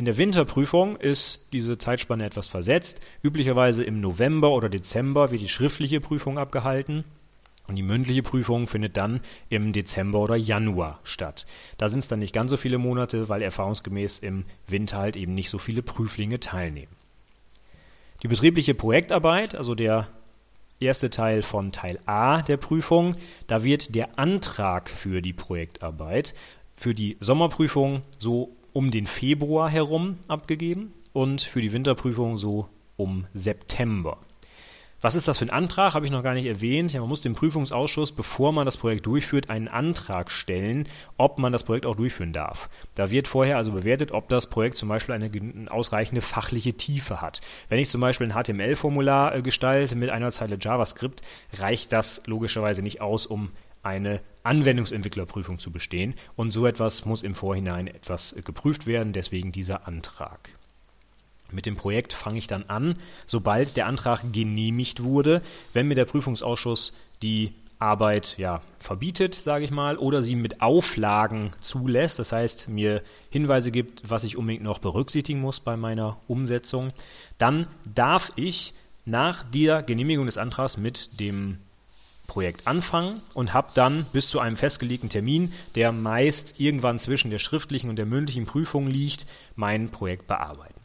In 0.00 0.06
der 0.06 0.16
Winterprüfung 0.16 0.96
ist 0.96 1.48
diese 1.52 1.76
Zeitspanne 1.76 2.24
etwas 2.24 2.48
versetzt. 2.48 3.02
Üblicherweise 3.22 3.84
im 3.84 4.00
November 4.00 4.52
oder 4.52 4.70
Dezember 4.70 5.30
wird 5.30 5.42
die 5.42 5.48
schriftliche 5.50 6.00
Prüfung 6.00 6.38
abgehalten. 6.38 7.04
Und 7.68 7.76
die 7.76 7.82
mündliche 7.82 8.22
Prüfung 8.22 8.66
findet 8.66 8.96
dann 8.96 9.20
im 9.50 9.74
Dezember 9.74 10.20
oder 10.20 10.36
Januar 10.36 11.00
statt. 11.04 11.44
Da 11.76 11.90
sind 11.90 11.98
es 11.98 12.08
dann 12.08 12.20
nicht 12.20 12.32
ganz 12.32 12.50
so 12.50 12.56
viele 12.56 12.78
Monate, 12.78 13.28
weil 13.28 13.42
erfahrungsgemäß 13.42 14.20
im 14.20 14.46
Winter 14.66 14.96
halt 14.96 15.16
eben 15.16 15.34
nicht 15.34 15.50
so 15.50 15.58
viele 15.58 15.82
Prüflinge 15.82 16.40
teilnehmen. 16.40 16.96
Die 18.22 18.28
betriebliche 18.28 18.72
Projektarbeit, 18.72 19.54
also 19.54 19.74
der 19.74 20.08
erste 20.78 21.10
Teil 21.10 21.42
von 21.42 21.72
Teil 21.72 21.98
A 22.06 22.40
der 22.40 22.56
Prüfung, 22.56 23.16
da 23.48 23.64
wird 23.64 23.94
der 23.94 24.18
Antrag 24.18 24.88
für 24.88 25.20
die 25.20 25.34
Projektarbeit 25.34 26.34
für 26.74 26.94
die 26.94 27.18
Sommerprüfung 27.20 28.00
so 28.18 28.56
um 28.72 28.90
den 28.90 29.06
Februar 29.06 29.70
herum 29.70 30.18
abgegeben 30.28 30.92
und 31.12 31.40
für 31.40 31.60
die 31.60 31.72
Winterprüfung 31.72 32.36
so 32.36 32.68
um 32.96 33.26
September. 33.34 34.18
Was 35.02 35.14
ist 35.14 35.28
das 35.28 35.38
für 35.38 35.46
ein 35.46 35.50
Antrag? 35.50 35.94
Habe 35.94 36.04
ich 36.04 36.12
noch 36.12 36.22
gar 36.22 36.34
nicht 36.34 36.44
erwähnt. 36.44 36.92
Ja, 36.92 37.00
man 37.00 37.08
muss 37.08 37.22
dem 37.22 37.34
Prüfungsausschuss, 37.34 38.12
bevor 38.12 38.52
man 38.52 38.66
das 38.66 38.76
Projekt 38.76 39.06
durchführt, 39.06 39.48
einen 39.48 39.66
Antrag 39.66 40.30
stellen, 40.30 40.86
ob 41.16 41.38
man 41.38 41.52
das 41.52 41.64
Projekt 41.64 41.86
auch 41.86 41.96
durchführen 41.96 42.34
darf. 42.34 42.68
Da 42.96 43.10
wird 43.10 43.26
vorher 43.26 43.56
also 43.56 43.72
bewertet, 43.72 44.12
ob 44.12 44.28
das 44.28 44.48
Projekt 44.50 44.76
zum 44.76 44.90
Beispiel 44.90 45.14
eine 45.14 45.30
ausreichende 45.70 46.20
fachliche 46.20 46.74
Tiefe 46.74 47.22
hat. 47.22 47.40
Wenn 47.70 47.78
ich 47.78 47.88
zum 47.88 48.02
Beispiel 48.02 48.30
ein 48.30 48.42
HTML-Formular 48.42 49.36
äh, 49.36 49.42
gestalte 49.42 49.96
mit 49.96 50.10
einer 50.10 50.30
Zeile 50.32 50.58
JavaScript, 50.60 51.22
reicht 51.54 51.94
das 51.94 52.26
logischerweise 52.26 52.82
nicht 52.82 53.00
aus, 53.00 53.24
um 53.24 53.50
eine 53.82 54.20
Anwendungsentwicklerprüfung 54.42 55.58
zu 55.58 55.70
bestehen. 55.70 56.14
Und 56.36 56.50
so 56.50 56.66
etwas 56.66 57.04
muss 57.04 57.22
im 57.22 57.34
Vorhinein 57.34 57.86
etwas 57.86 58.34
geprüft 58.44 58.86
werden, 58.86 59.12
deswegen 59.12 59.52
dieser 59.52 59.86
Antrag. 59.86 60.50
Mit 61.52 61.66
dem 61.66 61.76
Projekt 61.76 62.12
fange 62.12 62.38
ich 62.38 62.46
dann 62.46 62.64
an, 62.64 62.96
sobald 63.26 63.76
der 63.76 63.86
Antrag 63.86 64.32
genehmigt 64.32 65.02
wurde, 65.02 65.42
wenn 65.72 65.88
mir 65.88 65.96
der 65.96 66.04
Prüfungsausschuss 66.04 66.94
die 67.22 67.52
Arbeit 67.80 68.36
ja, 68.38 68.60
verbietet, 68.78 69.34
sage 69.34 69.64
ich 69.64 69.70
mal, 69.70 69.96
oder 69.96 70.22
sie 70.22 70.36
mit 70.36 70.60
Auflagen 70.60 71.50
zulässt, 71.60 72.18
das 72.18 72.30
heißt 72.30 72.68
mir 72.68 73.02
Hinweise 73.30 73.72
gibt, 73.72 74.08
was 74.08 74.22
ich 74.22 74.36
unbedingt 74.36 74.62
noch 74.62 74.78
berücksichtigen 74.78 75.40
muss 75.40 75.60
bei 75.60 75.76
meiner 75.76 76.18
Umsetzung, 76.28 76.92
dann 77.38 77.66
darf 77.92 78.32
ich 78.36 78.74
nach 79.06 79.42
der 79.50 79.82
Genehmigung 79.82 80.26
des 80.26 80.36
Antrags 80.36 80.76
mit 80.76 81.18
dem 81.18 81.58
Projekt 82.30 82.68
anfangen 82.68 83.22
und 83.34 83.52
habe 83.54 83.70
dann 83.74 84.06
bis 84.12 84.28
zu 84.28 84.38
einem 84.38 84.56
festgelegten 84.56 85.08
Termin, 85.08 85.52
der 85.74 85.90
meist 85.90 86.60
irgendwann 86.60 87.00
zwischen 87.00 87.32
der 87.32 87.40
schriftlichen 87.40 87.90
und 87.90 87.96
der 87.96 88.06
mündlichen 88.06 88.46
Prüfung 88.46 88.86
liegt, 88.86 89.26
mein 89.56 89.88
Projekt 89.88 90.28
bearbeiten. 90.28 90.80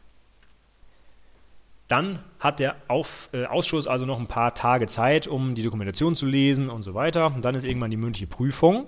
Dann 1.88 2.18
hat 2.40 2.60
der 2.60 2.76
Auf, 2.88 3.30
äh, 3.32 3.46
Ausschuss 3.46 3.86
also 3.86 4.08
noch 4.08 4.20
ein 4.20 4.26
paar 4.26 4.56
Tage 4.56 4.88
Zeit, 4.88 5.28
um 5.28 5.54
die 5.54 5.62
Dokumentation 5.62 6.16
zu 6.16 6.26
lesen 6.26 6.72
und 6.72 6.82
so 6.82 6.96
weiter. 6.96 7.28
Und 7.28 7.46
dann 7.46 7.54
ist 7.54 7.64
irgendwann 7.64 7.92
die 7.92 7.98
mündliche 7.98 8.26
Prüfung. 8.26 8.88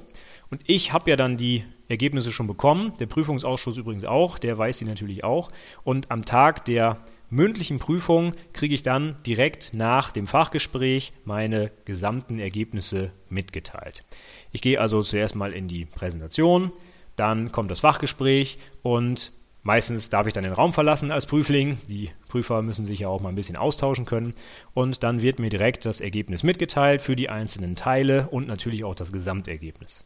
Und 0.49 0.61
ich 0.65 0.93
habe 0.93 1.11
ja 1.11 1.15
dann 1.15 1.37
die 1.37 1.63
Ergebnisse 1.89 2.31
schon 2.31 2.47
bekommen, 2.47 2.93
der 2.99 3.05
Prüfungsausschuss 3.05 3.77
übrigens 3.77 4.03
auch, 4.03 4.39
der 4.39 4.57
weiß 4.57 4.79
sie 4.79 4.85
natürlich 4.85 5.23
auch. 5.23 5.51
Und 5.83 6.09
am 6.09 6.25
Tag 6.25 6.65
der 6.65 6.97
mündlichen 7.29 7.79
Prüfung 7.79 8.33
kriege 8.53 8.75
ich 8.75 8.83
dann 8.83 9.15
direkt 9.25 9.73
nach 9.73 10.11
dem 10.11 10.27
Fachgespräch 10.27 11.13
meine 11.25 11.71
gesamten 11.85 12.39
Ergebnisse 12.39 13.11
mitgeteilt. 13.29 14.03
Ich 14.51 14.61
gehe 14.61 14.79
also 14.79 15.01
zuerst 15.01 15.35
mal 15.35 15.53
in 15.53 15.67
die 15.67 15.85
Präsentation, 15.85 16.71
dann 17.15 17.51
kommt 17.51 17.71
das 17.71 17.81
Fachgespräch 17.81 18.57
und 18.83 19.31
meistens 19.63 20.09
darf 20.09 20.27
ich 20.27 20.33
dann 20.33 20.43
den 20.43 20.53
Raum 20.53 20.71
verlassen 20.71 21.11
als 21.11 21.25
Prüfling. 21.25 21.79
Die 21.87 22.11
Prüfer 22.29 22.61
müssen 22.61 22.85
sich 22.85 22.99
ja 22.99 23.07
auch 23.09 23.21
mal 23.21 23.29
ein 23.29 23.35
bisschen 23.35 23.57
austauschen 23.57 24.05
können 24.05 24.33
und 24.73 25.03
dann 25.03 25.21
wird 25.21 25.39
mir 25.39 25.49
direkt 25.49 25.85
das 25.85 25.99
Ergebnis 25.99 26.43
mitgeteilt 26.43 27.01
für 27.01 27.15
die 27.15 27.29
einzelnen 27.29 27.75
Teile 27.75 28.29
und 28.29 28.47
natürlich 28.47 28.83
auch 28.83 28.95
das 28.95 29.11
Gesamtergebnis. 29.11 30.05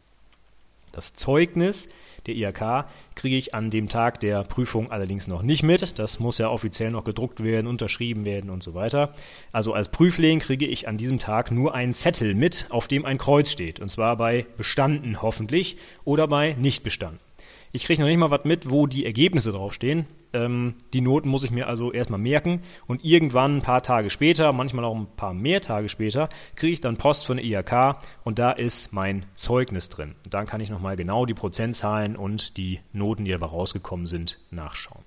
Das 0.91 1.13
Zeugnis 1.13 1.89
der 2.27 2.35
IHK 2.35 2.85
kriege 3.15 3.35
ich 3.35 3.55
an 3.55 3.69
dem 3.69 3.89
Tag 3.89 4.19
der 4.19 4.43
Prüfung 4.43 4.91
allerdings 4.91 5.27
noch 5.27 5.41
nicht 5.41 5.63
mit. 5.63 5.97
Das 5.99 6.19
muss 6.19 6.37
ja 6.37 6.49
offiziell 6.49 6.91
noch 6.91 7.03
gedruckt 7.03 7.43
werden, 7.43 7.67
unterschrieben 7.67 8.25
werden 8.25 8.49
und 8.49 8.63
so 8.63 8.73
weiter. 8.73 9.13
Also 9.51 9.73
als 9.73 9.89
Prüfling 9.89 10.39
kriege 10.39 10.67
ich 10.67 10.87
an 10.87 10.97
diesem 10.97 11.19
Tag 11.19 11.51
nur 11.51 11.73
einen 11.73 11.93
Zettel 11.93 12.35
mit, 12.35 12.67
auf 12.69 12.87
dem 12.87 13.05
ein 13.05 13.17
Kreuz 13.17 13.51
steht. 13.51 13.79
Und 13.79 13.89
zwar 13.89 14.17
bei 14.17 14.45
bestanden 14.57 15.21
hoffentlich 15.21 15.77
oder 16.03 16.27
bei 16.27 16.53
nicht 16.53 16.83
bestanden. 16.83 17.19
Ich 17.73 17.85
kriege 17.85 18.01
noch 18.01 18.07
nicht 18.07 18.17
mal 18.17 18.31
was 18.31 18.43
mit, 18.43 18.69
wo 18.69 18.85
die 18.85 19.05
Ergebnisse 19.05 19.51
draufstehen. 19.51 20.05
Ähm, 20.33 20.75
die 20.93 21.01
Noten 21.01 21.29
muss 21.29 21.43
ich 21.43 21.51
mir 21.51 21.67
also 21.67 21.91
erstmal 21.91 22.19
merken 22.19 22.61
und 22.85 23.03
irgendwann 23.03 23.57
ein 23.57 23.61
paar 23.61 23.81
Tage 23.81 24.09
später, 24.09 24.51
manchmal 24.51 24.83
auch 24.83 24.95
ein 24.95 25.07
paar 25.15 25.33
mehr 25.33 25.61
Tage 25.61 25.87
später, 25.87 26.27
kriege 26.55 26.73
ich 26.73 26.81
dann 26.81 26.97
Post 26.97 27.25
von 27.25 27.37
der 27.37 27.45
IHK 27.45 27.97
und 28.23 28.39
da 28.39 28.51
ist 28.51 28.91
mein 28.91 29.25
Zeugnis 29.35 29.89
drin. 29.89 30.15
Und 30.25 30.33
dann 30.33 30.45
kann 30.45 30.59
ich 30.59 30.69
nochmal 30.69 30.97
genau 30.97 31.25
die 31.25 31.33
Prozentzahlen 31.33 32.17
und 32.17 32.57
die 32.57 32.79
Noten, 32.91 33.23
die 33.23 33.31
dabei 33.31 33.47
rausgekommen 33.47 34.05
sind, 34.05 34.39
nachschauen. 34.51 35.03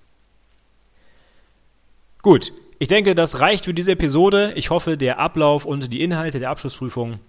Gut, 2.23 2.53
ich 2.79 2.89
denke, 2.89 3.15
das 3.15 3.41
reicht 3.41 3.67
für 3.67 3.75
diese 3.75 3.93
Episode. 3.93 4.55
Ich 4.57 4.71
hoffe, 4.71 4.97
der 4.97 5.19
Ablauf 5.19 5.67
und 5.67 5.93
die 5.93 6.03
Inhalte 6.03 6.39
der 6.39 6.51
Abschlussprüfung 6.51 7.21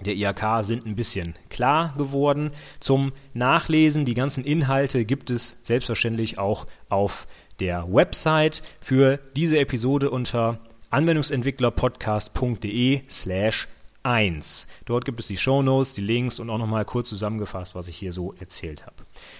der 0.00 0.16
IHK 0.16 0.62
sind 0.62 0.86
ein 0.86 0.96
bisschen 0.96 1.34
klar 1.50 1.94
geworden. 1.96 2.50
Zum 2.80 3.12
Nachlesen, 3.32 4.04
die 4.04 4.14
ganzen 4.14 4.42
Inhalte 4.44 5.04
gibt 5.04 5.30
es 5.30 5.60
selbstverständlich 5.62 6.36
auch 6.38 6.66
auf 6.88 7.28
der 7.60 7.86
Website 7.92 8.64
für 8.80 9.20
diese 9.36 9.58
Episode 9.58 10.10
unter 10.10 10.58
anwendungsentwicklerpodcast.de 10.90 13.02
slash 13.08 13.68
1. 14.04 14.68
Dort 14.84 15.04
gibt 15.04 15.18
es 15.18 15.26
die 15.26 15.36
Shownotes, 15.36 15.94
die 15.94 16.02
Links 16.02 16.38
und 16.38 16.50
auch 16.50 16.58
nochmal 16.58 16.84
kurz 16.84 17.08
zusammengefasst, 17.08 17.74
was 17.74 17.88
ich 17.88 17.96
hier 17.96 18.12
so 18.12 18.34
erzählt 18.38 18.86
habe. 18.86 18.94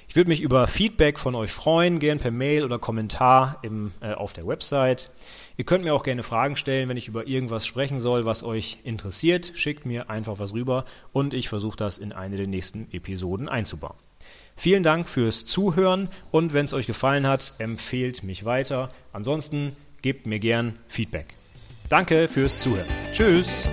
Ich 0.09 0.17
würde 0.17 0.29
mich 0.29 0.41
über 0.41 0.67
Feedback 0.67 1.19
von 1.19 1.35
euch 1.35 1.53
freuen, 1.53 1.99
gern 1.99 2.19
per 2.19 2.31
Mail 2.31 2.65
oder 2.65 2.79
Kommentar 2.79 3.59
im, 3.63 3.93
äh, 4.01 4.13
auf 4.13 4.33
der 4.33 4.47
Website. 4.47 5.11
Ihr 5.57 5.65
könnt 5.65 5.85
mir 5.85 5.95
auch 5.95 6.03
gerne 6.03 6.23
Fragen 6.23 6.57
stellen, 6.57 6.89
wenn 6.89 6.97
ich 6.97 7.09
über 7.09 7.27
irgendwas 7.27 7.67
sprechen 7.67 8.01
soll, 8.01 8.25
was 8.25 8.43
euch 8.43 8.79
interessiert. 8.85 9.53
Schickt 9.55 9.87
mir 9.87 10.11
einfach 10.11 10.39
was 10.39 10.55
rüber 10.55 10.85
und 11.13 11.35
ich 11.35 11.49
versuche 11.49 11.77
das 11.77 11.99
in 11.99 12.13
eine 12.13 12.37
der 12.37 12.47
nächsten 12.47 12.89
Episoden 12.93 13.49
einzubauen. 13.49 13.97
Vielen 14.57 14.83
Dank 14.83 15.09
fürs 15.09 15.45
Zuhören 15.45 16.09
und 16.31 16.55
wenn 16.55 16.65
es 16.65 16.73
euch 16.73 16.87
gefallen 16.87 17.27
hat, 17.27 17.55
empfehlt 17.59 18.23
mich 18.23 18.45
weiter. 18.45 18.91
Ansonsten 19.13 19.77
gebt 20.01 20.27
mir 20.27 20.39
gern 20.39 20.79
Feedback. 20.87 21.35
Danke 21.89 22.29
fürs 22.29 22.61
Zuhören. 22.61 22.87
Tschüss. 23.13 23.69